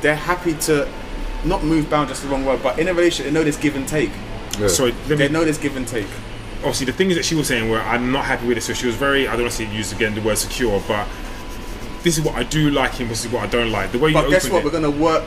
[0.01, 0.87] they're happy to
[1.45, 2.19] not move boundaries.
[2.19, 4.11] That's the wrong word, but in a relationship, they know there's give and take.
[4.59, 4.67] Yeah.
[4.67, 5.29] Sorry, let They me.
[5.29, 6.07] know there's give and take.
[6.59, 8.61] Obviously, the things that she was saying were I'm not happy with it.
[8.61, 9.27] So she was very.
[9.27, 11.07] I don't want to use again the word secure, but
[12.07, 13.09] this is what I do like him.
[13.09, 13.91] This is what I don't like.
[13.91, 14.59] The way you But guess opened what?
[14.61, 15.25] it- We're gonna work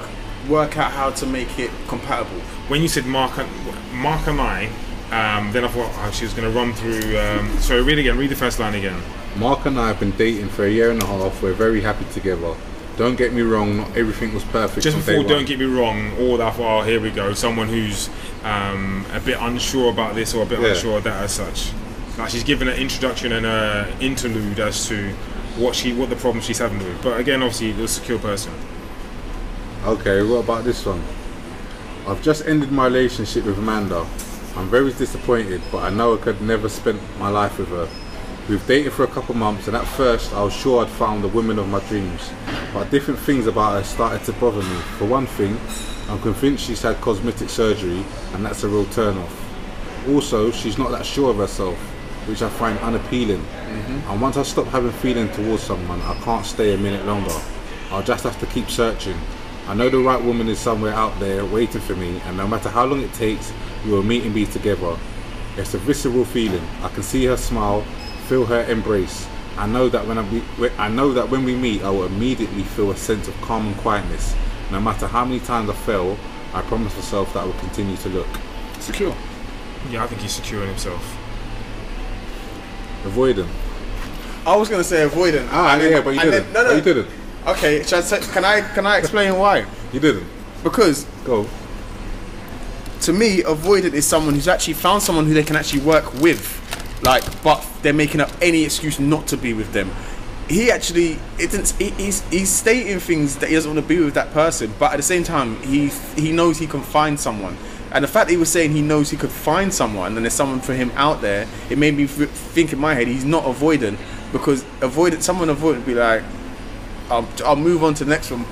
[0.49, 2.41] work out how to make it compatible.
[2.69, 3.49] when you said Mark and
[3.93, 4.71] Mark and I,
[5.13, 7.19] um, then I thought oh, she was going to run through.
[7.19, 8.17] Um, sorry, read again.
[8.17, 8.99] Read the first line again.
[9.37, 11.43] Mark and I have been dating for a year and a half.
[11.43, 12.55] We're very happy together.
[12.97, 14.83] Don't get me wrong, not everything was perfect.
[14.83, 16.13] Just before, don't get me wrong.
[16.21, 16.55] All that.
[16.59, 17.35] Oh, here we go.
[17.35, 18.09] Someone who's
[18.45, 20.69] um, a bit unsure about this or a bit Yeah.
[20.69, 21.73] unsure of that as such.
[22.17, 25.13] Like she's given an introduction and an interlude as to
[25.61, 26.89] what she, what the problem she's having with.
[26.89, 27.03] it.
[27.03, 28.53] But again, obviously, the secure person.
[29.85, 31.03] Okay, what about this one?
[32.07, 34.07] I've just ended my relationship with Amanda.
[34.57, 37.89] I'm very disappointed, but I know I could never spend my life with her.
[38.49, 41.29] We've dated for a couple months, and at first I was sure I'd found the
[41.29, 42.31] woman of my dreams.
[42.75, 44.77] But different things about her started to bother me.
[44.99, 45.59] For one thing,
[46.09, 50.09] I'm convinced she's had cosmetic surgery, and that's a real turn off.
[50.09, 51.79] Also, she's not that sure of herself,
[52.27, 53.41] which I find unappealing.
[53.41, 54.11] Mm-hmm.
[54.11, 57.35] And once I stop having feeling towards someone, I can't stay a minute longer.
[57.91, 59.19] I'll just have to keep searching.
[59.67, 62.69] I know the right woman is somewhere out there waiting for me, and no matter
[62.69, 63.53] how long it takes,
[63.85, 64.97] we will meet and be together.
[65.57, 66.65] It's a visceral feeling.
[66.83, 67.83] I can see her smile,
[68.27, 69.29] feel her embrace.
[69.57, 70.43] I know that when I, be,
[70.79, 73.77] I know that when we meet, I will immediately feel a sense of calm and
[73.77, 74.35] quietness.
[74.71, 76.17] No matter how many times I fail,
[76.55, 78.29] I promise myself that I will continue to look.
[78.79, 79.15] Secure.
[79.91, 81.20] Yeah, I think he's secure in himself.
[83.05, 83.49] Avoiding.
[84.47, 85.49] I was gonna say avoidant.
[85.51, 86.53] Ah, And then- yeah, but you didn't.
[86.53, 86.77] then- no, Oh, no.
[86.77, 87.07] you didn't.
[87.47, 89.65] Okay, shall I say, can I can I explain why?
[89.93, 90.25] You didn't.
[90.63, 91.47] Because Go.
[93.03, 96.59] to me, avoidant is someone who's actually found someone who they can actually work with,
[97.03, 99.91] like, but they're making up any excuse not to be with them.
[100.49, 104.03] He actually, it didn't, he- he's he's stating things that he doesn't want to be
[104.05, 107.57] with that person, but at the same time, he he knows he can find someone.
[107.93, 110.35] And the fact that he was saying he knows he could find someone and there's
[110.35, 113.99] someone for him out there, it made me think in my head he's not avoidant
[114.33, 116.23] because avoidant, someone avoidant would be like,
[117.11, 118.45] I'll, I'll move on to the next one.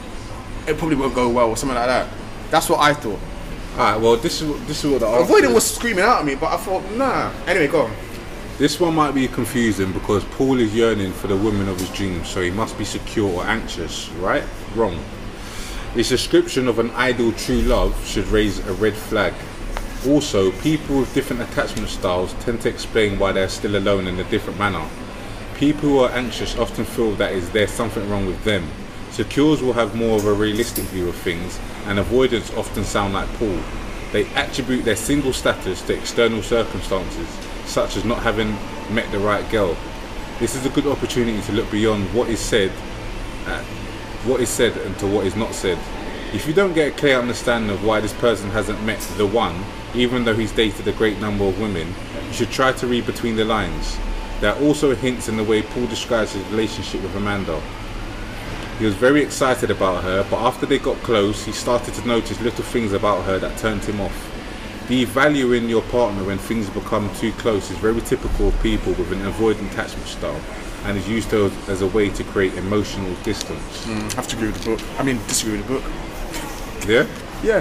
[0.66, 2.08] It probably won't go well or something like that.
[2.50, 3.20] That's what I thought.
[3.76, 6.34] Alright, well, this is what- this is what the Avoidant was screaming out at me,
[6.34, 7.30] but I thought, nah.
[7.46, 7.92] Anyway, go on.
[8.58, 12.28] This one might be confusing because Paul is yearning for the woman of his dreams,
[12.28, 14.42] so he must be secure or anxious, right?
[14.74, 14.98] Wrong.
[15.98, 19.34] His description of an ideal true love should raise a red flag.
[20.06, 24.30] Also, people with different attachment styles tend to explain why they're still alone in a
[24.30, 24.88] different manner.
[25.56, 28.70] People who are anxious often feel that is there's something wrong with them.
[29.10, 33.28] Secures will have more of a realistic view of things, and avoidants often sound like
[33.30, 33.58] Paul.
[34.12, 37.26] They attribute their single status to external circumstances,
[37.64, 38.52] such as not having
[38.94, 39.76] met the right girl.
[40.38, 42.70] This is a good opportunity to look beyond what is said,
[43.48, 43.64] uh,
[44.24, 45.78] what is said, and to what is not said.
[46.34, 49.64] If you don't get a clear understanding of why this person hasn't met the one,
[49.94, 51.94] even though he's dated a great number of women,
[52.26, 53.98] you should try to read between the lines.
[54.40, 57.60] There are also hints in the way Paul describes his relationship with Amanda.
[58.78, 62.40] He was very excited about her, but after they got close, he started to notice
[62.40, 64.34] little things about her that turned him off.
[64.88, 69.20] Devaluing your partner when things become too close is very typical of people with an
[69.20, 70.40] avoidant attachment style
[70.84, 73.86] and is used to, as a way to create emotional distance.
[73.86, 74.80] I have to agree with the book.
[74.98, 76.88] I mean, disagree with the book.
[76.88, 77.06] Yeah?
[77.42, 77.60] Yeah.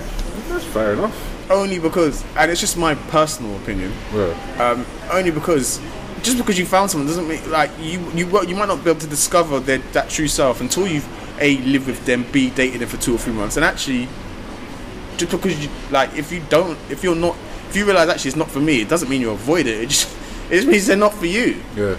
[0.49, 1.49] That's fair enough.
[1.49, 3.91] Only because, and it's just my personal opinion.
[4.13, 4.33] Yeah.
[4.59, 5.79] Um, only because,
[6.23, 8.99] just because you found someone doesn't mean like you you you might not be able
[8.99, 11.07] to discover their that true self until you've
[11.39, 14.09] a lived with them, b dated them for two or three months, and actually,
[15.17, 17.35] just because you like if you don't if you're not
[17.69, 19.81] if you realize actually it's not for me, it doesn't mean you avoid it.
[19.83, 20.17] It just
[20.49, 21.61] it just means they're not for you.
[21.75, 21.97] Yeah.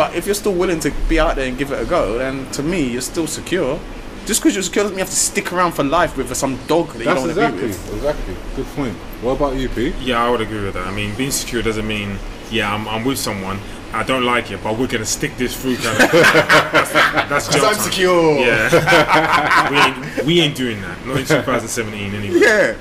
[0.00, 2.50] But if you're still willing to be out there and give it a go, then
[2.52, 3.78] to me you're still secure.
[4.24, 6.58] Just because you're secure doesn't mean you have to stick around for life with some
[6.66, 7.94] dog that you don't want to be with.
[7.94, 8.34] exactly.
[8.56, 8.94] Good point.
[9.20, 9.92] What about you, P?
[10.00, 10.86] Yeah, I would agree with that.
[10.86, 12.18] I mean, being secure doesn't mean
[12.50, 13.60] yeah, I'm, I'm with someone.
[13.92, 15.76] I don't like it, but we're gonna stick this through.
[15.76, 16.92] Kind of, that's
[17.28, 18.38] that's Because I'm secure.
[18.38, 20.96] Yeah, we ain't we ain't doing that.
[21.04, 22.38] Not in 2017 anyway.
[22.40, 22.74] Yeah.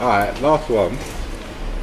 [0.00, 0.96] Alright, last one.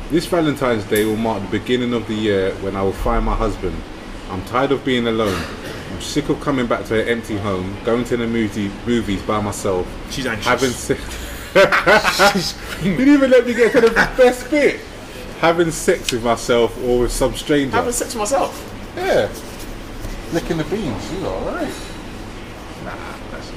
[0.09, 3.35] This Valentine's Day will mark the beginning of the year when I will find my
[3.35, 3.79] husband.
[4.29, 5.41] I'm tired of being alone.
[5.91, 9.39] I'm sick of coming back to an empty home, going to the movie, movies by
[9.41, 10.45] myself, She's anxious.
[10.45, 11.01] having sex.
[12.83, 14.79] didn't even let me get to the best bit.
[15.39, 17.75] Having sex with myself or with some stranger.
[17.75, 18.93] Having sex with myself.
[18.97, 19.29] yeah.
[20.33, 21.11] Licking the beans.
[21.13, 21.73] You alright?
[22.83, 22.95] Nah,
[23.31, 23.55] that's it.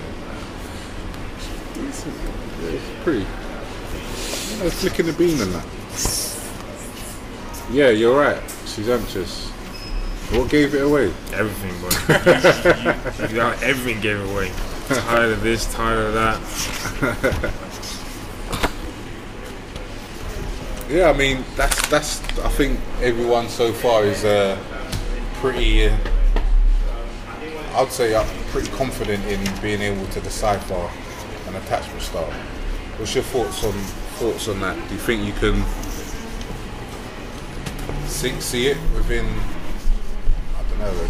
[2.61, 3.21] It's pretty.
[3.21, 5.67] You know, flicking the bean and that.
[7.73, 8.43] Yeah, you're right.
[8.67, 9.48] She's anxious.
[10.31, 11.07] What gave it away?
[11.33, 11.89] Everything, bro.
[13.29, 14.51] You got- everything gave it away.
[14.89, 17.55] Tired of this, tired of that.
[20.89, 22.21] Yeah, I mean that's that's.
[22.39, 24.57] I think everyone so far is uh,
[25.35, 25.87] pretty.
[25.89, 25.97] Uh,
[27.75, 30.89] I'd say I'm pretty confident in being able to decipher
[31.49, 32.33] an attachment style.
[32.97, 33.73] What's your thoughts on
[34.17, 34.77] thoughts on that?
[34.89, 35.63] Do you think you can
[38.09, 39.27] see, see it within?
[40.81, 41.05] I don't know.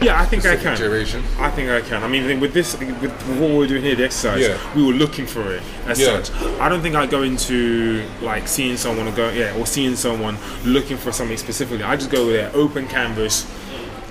[0.00, 0.76] A Yeah, I think I can.
[0.76, 1.24] duration.
[1.40, 2.04] I think I can.
[2.04, 4.56] I mean, with this, with what we're doing here, the exercise, Yeah.
[4.76, 6.22] we were looking for it as Yeah.
[6.22, 6.30] such.
[6.60, 10.36] I don't think I go into like seeing someone or go, yeah, or seeing someone
[10.64, 11.82] looking for something specifically.
[11.84, 13.44] I just go with there, open canvas,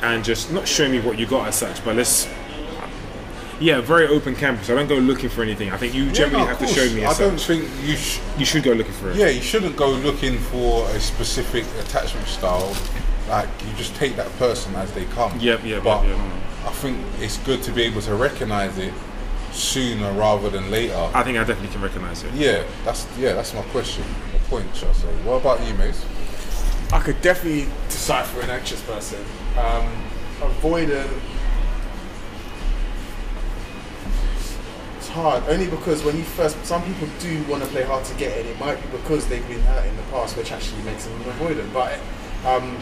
[0.01, 2.27] and just not show me what you got as such, but let's.
[3.59, 4.69] Yeah, very open canvas.
[4.69, 5.71] I don't go looking for anything.
[5.71, 7.47] I think you generally Yeah, no, have to show me I don't such.
[7.47, 7.95] think you.
[7.95, 9.15] Sh- You should go looking for it.
[9.15, 12.75] Yeah, you shouldn't go looking for a specific attachment style.
[13.27, 15.37] Like you just take that person as they come.
[15.39, 16.27] Yep, yep, But yep, yep.
[16.65, 18.93] I think it's good to be able to recognise it
[19.51, 20.95] sooner rather than later.
[21.13, 22.33] I think I definitely can recognize it.
[22.33, 24.03] yeah, that's yeah, that's my question.
[24.31, 25.07] My point, shall I say?
[25.23, 26.05] What about you, Mace?
[26.93, 29.19] I could definitely decipher an anxious person.
[29.57, 29.91] Um,
[30.39, 31.19] avoidant.
[34.97, 38.15] It's hard only because when you first, some people do want to play hard to
[38.15, 41.05] get, and it might be because they've been hurt in the past, which actually makes
[41.05, 41.73] them an avoidant.
[41.73, 41.99] But
[42.45, 42.77] um,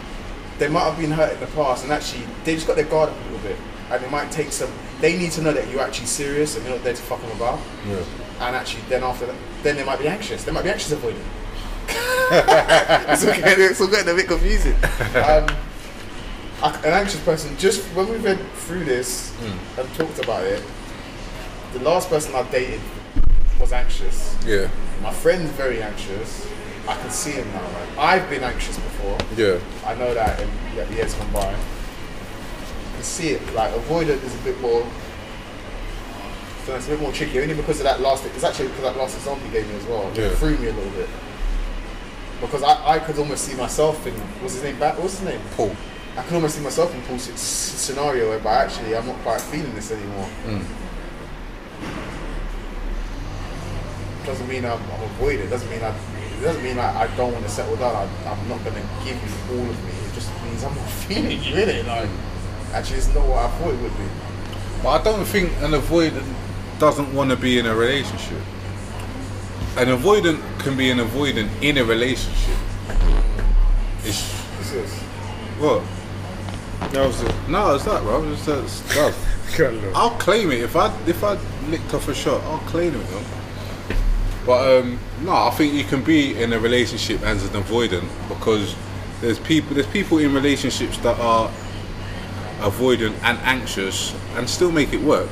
[0.58, 3.10] they might have been hurt in the past, and actually they just got their guard
[3.10, 3.56] up a little bit,
[3.90, 4.70] and it might take some.
[5.00, 7.30] They need to know that you're actually serious and you're not there to fuck them
[7.32, 7.60] about.
[7.86, 8.02] Yeah.
[8.40, 10.44] And actually, then after that, then they might be anxious.
[10.44, 11.22] They might be anxious avoidant.
[13.08, 14.74] it's, getting, it's all getting a bit confusing.
[15.14, 15.46] Um,
[16.62, 19.34] an anxious person, just when we read through this
[19.78, 20.62] and talked about it,
[21.72, 22.80] the last person I dated
[23.60, 24.36] was anxious.
[24.46, 24.68] Yeah.
[25.02, 26.48] My friend's very anxious.
[26.88, 27.62] I can see him now.
[27.62, 27.98] Right?
[27.98, 29.18] I've been anxious before.
[29.36, 29.58] Yeah.
[29.84, 31.40] I know that in yeah, years gone by.
[31.48, 31.54] I
[32.94, 33.54] can see it.
[33.54, 34.86] Like avoidant is a bit more.
[36.64, 38.24] So it's a bit more tricky, only because of that last.
[38.26, 40.10] It's actually because that last example you gave me as well.
[40.14, 40.24] Yeah.
[40.24, 41.08] It threw me a little bit.
[42.40, 44.76] Because I, I could almost see myself in what's his name?
[44.78, 45.40] What's his name?
[45.56, 45.74] Paul.
[46.16, 49.90] I can almost see myself in Paul's scenario whereby actually I'm not quite feeling this
[49.90, 50.28] anymore.
[50.46, 50.64] Mm.
[54.24, 55.48] Doesn't mean I'm, I'm avoiding.
[55.50, 55.94] Doesn't mean I.
[56.38, 57.94] It doesn't mean I, I don't want to settle down.
[57.94, 59.90] I, I'm not going to give you all of me.
[59.90, 61.86] It just means I'm not feeling you in it.
[61.86, 62.08] Like
[62.72, 64.06] actually, it's not what I thought it would be.
[64.82, 66.34] But I don't think an avoidant
[66.78, 68.40] doesn't want to be in a relationship.
[69.78, 72.56] An avoidant can be an avoidant in a relationship.
[72.86, 73.24] Mm.
[74.04, 74.92] It's This is
[75.58, 75.82] what?
[76.92, 77.34] That was it.
[77.48, 78.22] No, it's that, bro.
[78.30, 79.22] It's that stuff.
[79.94, 82.42] I'll claim it if I if I licked off a shot.
[82.44, 83.22] I'll claim it, though.
[84.46, 88.76] But um, no, I think you can be in a relationship as an avoidant because
[89.20, 91.50] there's people there's people in relationships that are
[92.60, 95.30] avoidant and anxious and still make it work.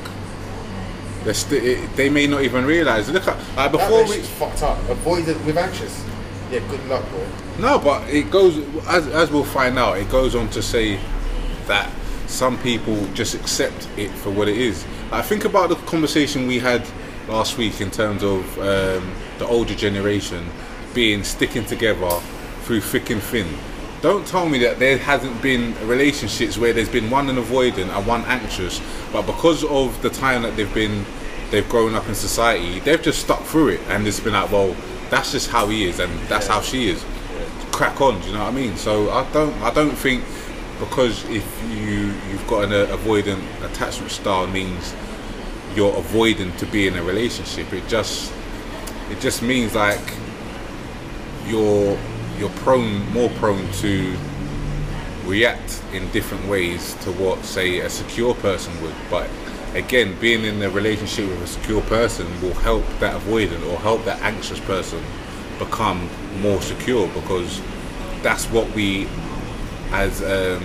[1.23, 3.09] They're it, they may not even realize.
[3.09, 4.79] Look at like That before we fucked up.
[4.89, 6.05] Avoidant with anxious.
[6.51, 7.27] Yeah, good luck, bro.
[7.61, 8.59] No, but it goes
[8.89, 9.97] as as we'll find out.
[9.97, 10.99] It goes on to say
[11.67, 11.89] that
[12.27, 14.85] some people just accept it for what it is.
[15.13, 16.85] I think about the conversation we had
[17.29, 20.47] last week in terms of um, the older generation
[20.95, 22.11] being sticking together
[22.63, 23.47] through thick and thin.
[24.01, 28.07] Don't tell me that there hasn't been relationships where there's been one an avoidant and
[28.07, 28.81] one anxious,
[29.13, 31.05] but because of the time that they've been,
[31.51, 34.77] they've grown up in society, they've just stuck through it and it's been like, well,
[35.09, 37.05] that's just how he is and that's how she is
[37.75, 38.21] crack on.
[38.21, 38.77] Do you know what I mean?
[38.77, 40.23] So I don't I don't think
[40.79, 44.95] because if you you've got an uh, avoidant attachment style means
[45.75, 47.73] you're avoiding to be in a relationship.
[47.73, 48.33] It just
[49.11, 50.15] it just means like
[51.47, 51.99] you're
[52.39, 54.17] you're prone more prone to
[55.25, 59.29] react in different ways to what say a secure person would but
[59.75, 64.05] again being in a relationship with a secure person will help that avoidant or help
[64.05, 65.03] that anxious person
[65.59, 66.09] become
[66.41, 67.61] more secure because
[68.23, 69.07] that's what we
[69.93, 70.63] as um,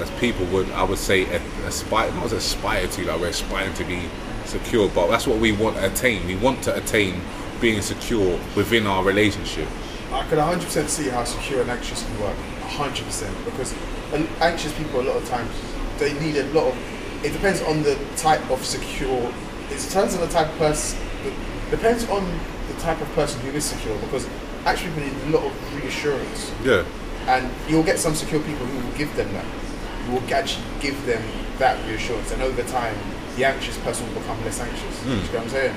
[0.00, 1.24] as people would I would say
[1.66, 4.08] aspire not aspire to like we're aspiring to be
[4.46, 7.20] secure but that's what we want to attain we want to attain
[7.60, 9.68] being secure within our relationship
[10.14, 12.36] I could 100% see how secure and anxious can work.
[12.60, 13.44] 100%.
[13.44, 13.74] Because
[14.40, 15.50] anxious people, a lot of times,
[15.98, 17.24] they need a lot of.
[17.24, 19.32] It depends on the type of secure.
[19.70, 21.00] It depends on the type of person.
[21.70, 22.24] Depends on
[22.68, 23.98] the type of person who is secure.
[23.98, 24.28] Because
[24.64, 26.52] actually, people need a lot of reassurance.
[26.62, 26.84] yeah
[27.26, 29.46] And you'll get some secure people who will give them that.
[30.06, 31.22] You will actually give them
[31.58, 32.30] that reassurance.
[32.30, 32.96] And over time,
[33.36, 35.02] the anxious person will become less anxious.
[35.02, 35.76] Do you know what I'm saying?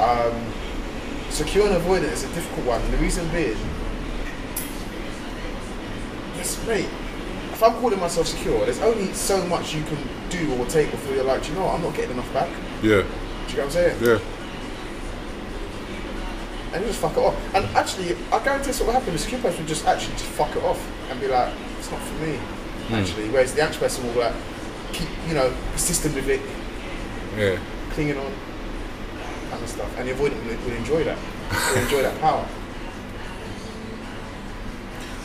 [0.00, 0.52] Um,
[1.30, 2.80] secure and avoidant is a difficult one.
[2.82, 3.56] And the reason being,
[6.36, 6.88] yes, mate,
[7.52, 9.98] if I'm calling myself secure, there's only so much you can
[10.30, 12.48] do or take before you're like, "Do you know what, I'm not getting enough back.
[12.82, 14.04] yeah Do you know what I'm saying?
[14.04, 14.18] yeah
[16.72, 17.36] and you just fuck it off.
[17.54, 19.12] And actually, I guarantee this will happen.
[19.12, 22.00] The secure person will just actually just fuck it off and be like, it's not
[22.00, 22.36] for me,
[22.90, 23.28] actually.
[23.30, 24.34] Whereas the anxious person will be like
[24.94, 26.40] keep, you know, persistent with it,
[27.36, 27.58] yeah
[27.90, 28.32] clinging on,
[29.50, 29.98] kind of stuff.
[29.98, 31.16] And the avoidant will, will enjoy that.
[31.72, 32.44] Will enjoy that power.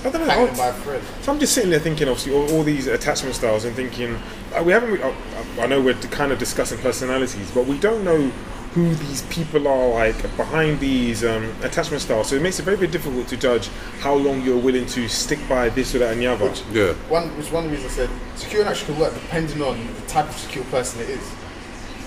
[0.05, 0.33] I don't know.
[0.33, 1.01] Hanging I- by a thread.
[1.21, 4.19] So I'm just sitting there thinking, obviously, all, all these attachment styles, and thinking
[4.55, 4.91] uh, we haven't.
[4.91, 5.13] re- uh,
[5.59, 8.31] I know we're kind of discussing personalities, but we don't know
[8.73, 12.27] who these people are like behind these um, attachment styles.
[12.29, 15.39] So it makes it very, very difficult to judge how long you're willing to stick
[15.49, 16.53] by this or that and the other.
[16.71, 19.61] yeah One, which one of the reasons I said secure and actually can work depending
[19.61, 21.31] on the type of secure person it is.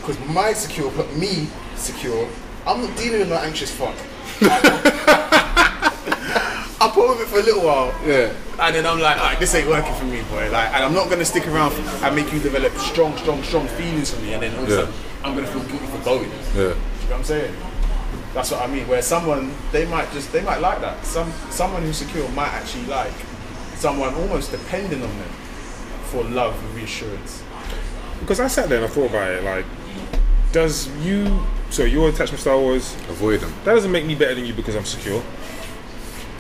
[0.01, 2.29] Because my secure, but me secure,
[2.67, 3.97] I'm not dealing with no anxious fuck.
[6.85, 9.55] I put with it for a little while, yeah and then I'm like, alright, this
[9.57, 10.49] ain't working for me, boy.
[10.53, 14.13] Like, and I'm not gonna stick around and make you develop strong, strong, strong feelings
[14.15, 14.79] for me, and then all of a Yeah.
[14.85, 14.95] sudden
[15.25, 16.31] I'm gonna feel guilty for going.
[16.31, 16.75] yeah You know
[17.09, 17.55] what I'm saying?
[18.35, 18.89] That's what I mean.
[18.89, 21.05] Where someone they might just they might like that.
[21.05, 23.13] Some someone who's secure might actually like
[23.75, 25.29] someone almost dependent on them
[26.05, 27.43] for love and reassurance.
[28.21, 29.45] Because I sat there and I thought about it.
[29.45, 29.65] Like,
[30.53, 31.41] does you?
[31.71, 34.85] So your attachment style was avoidant that doesn't make me better than you because I'm
[34.85, 35.23] secure.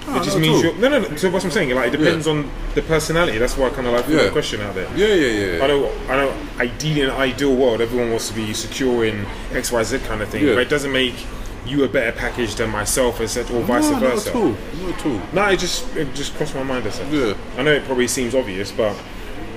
[0.08, 1.16] It just means you're no, no, no.
[1.16, 3.38] So what I'm saying, like, it depends on the personality.
[3.38, 4.24] That's why I kind of like threw Yeah.
[4.24, 4.88] the question out there.
[4.96, 6.34] yeah yeah yeah I know, I know.
[6.58, 10.20] Ideally, in an ideal world, everyone wants to be secure in X, Y, Z kind
[10.22, 10.44] of thing.
[10.46, 10.54] Yeah.
[10.54, 11.14] But it doesn't make
[11.64, 14.28] you a better package than myself, etc., or vice no, versa.
[14.30, 16.84] not at all not at all No, it just it just crossed my mind.
[16.86, 17.08] As such.
[17.12, 17.34] Yeah.
[17.56, 18.96] I know it probably seems obvious, but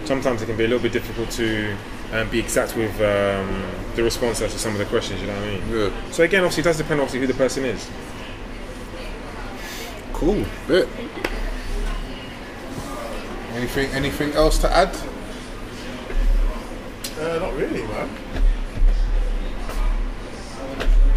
[0.06, 1.76] sometimes it can be a little bit difficult to
[2.14, 3.64] um, be exact with um,
[3.96, 5.20] the response to some of the questions.
[5.22, 5.80] You know what I mean?
[5.90, 7.90] yeah So again, obviously, it does depend obviously who the person is.
[10.16, 10.88] Cool bit
[13.54, 14.96] anything anything else to add
[17.20, 18.10] Uh, not really, man.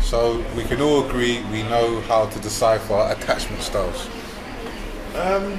[0.00, 4.08] so we can all agree we know how to decipher attachment styles
[5.14, 5.58] Um,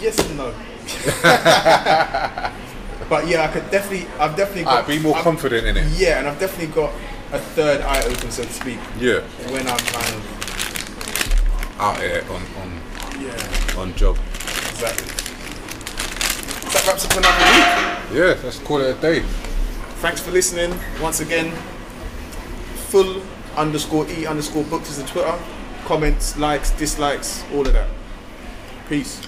[0.00, 0.54] yes and no.
[3.08, 4.06] but yeah, I could definitely.
[4.18, 4.72] I've definitely got.
[4.82, 6.92] Alright, be more I've- confident in it Yeah, and I've definitely got
[7.32, 9.20] a third eye open, so to speak, yeah
[9.52, 10.41] when I'm kind of.
[11.82, 12.80] Out here on on
[13.20, 14.16] Yeah, on job
[14.70, 15.06] exactly.
[16.72, 18.18] That wraps up another week.
[18.18, 19.20] yeah let's call it a day
[20.02, 21.52] Thanks for listening once again.
[22.90, 23.22] Full
[23.56, 25.38] underscore e underscore books is the Twitter.
[25.84, 27.88] Comments, likes, dislikes, all of that.
[28.88, 29.20] Peace.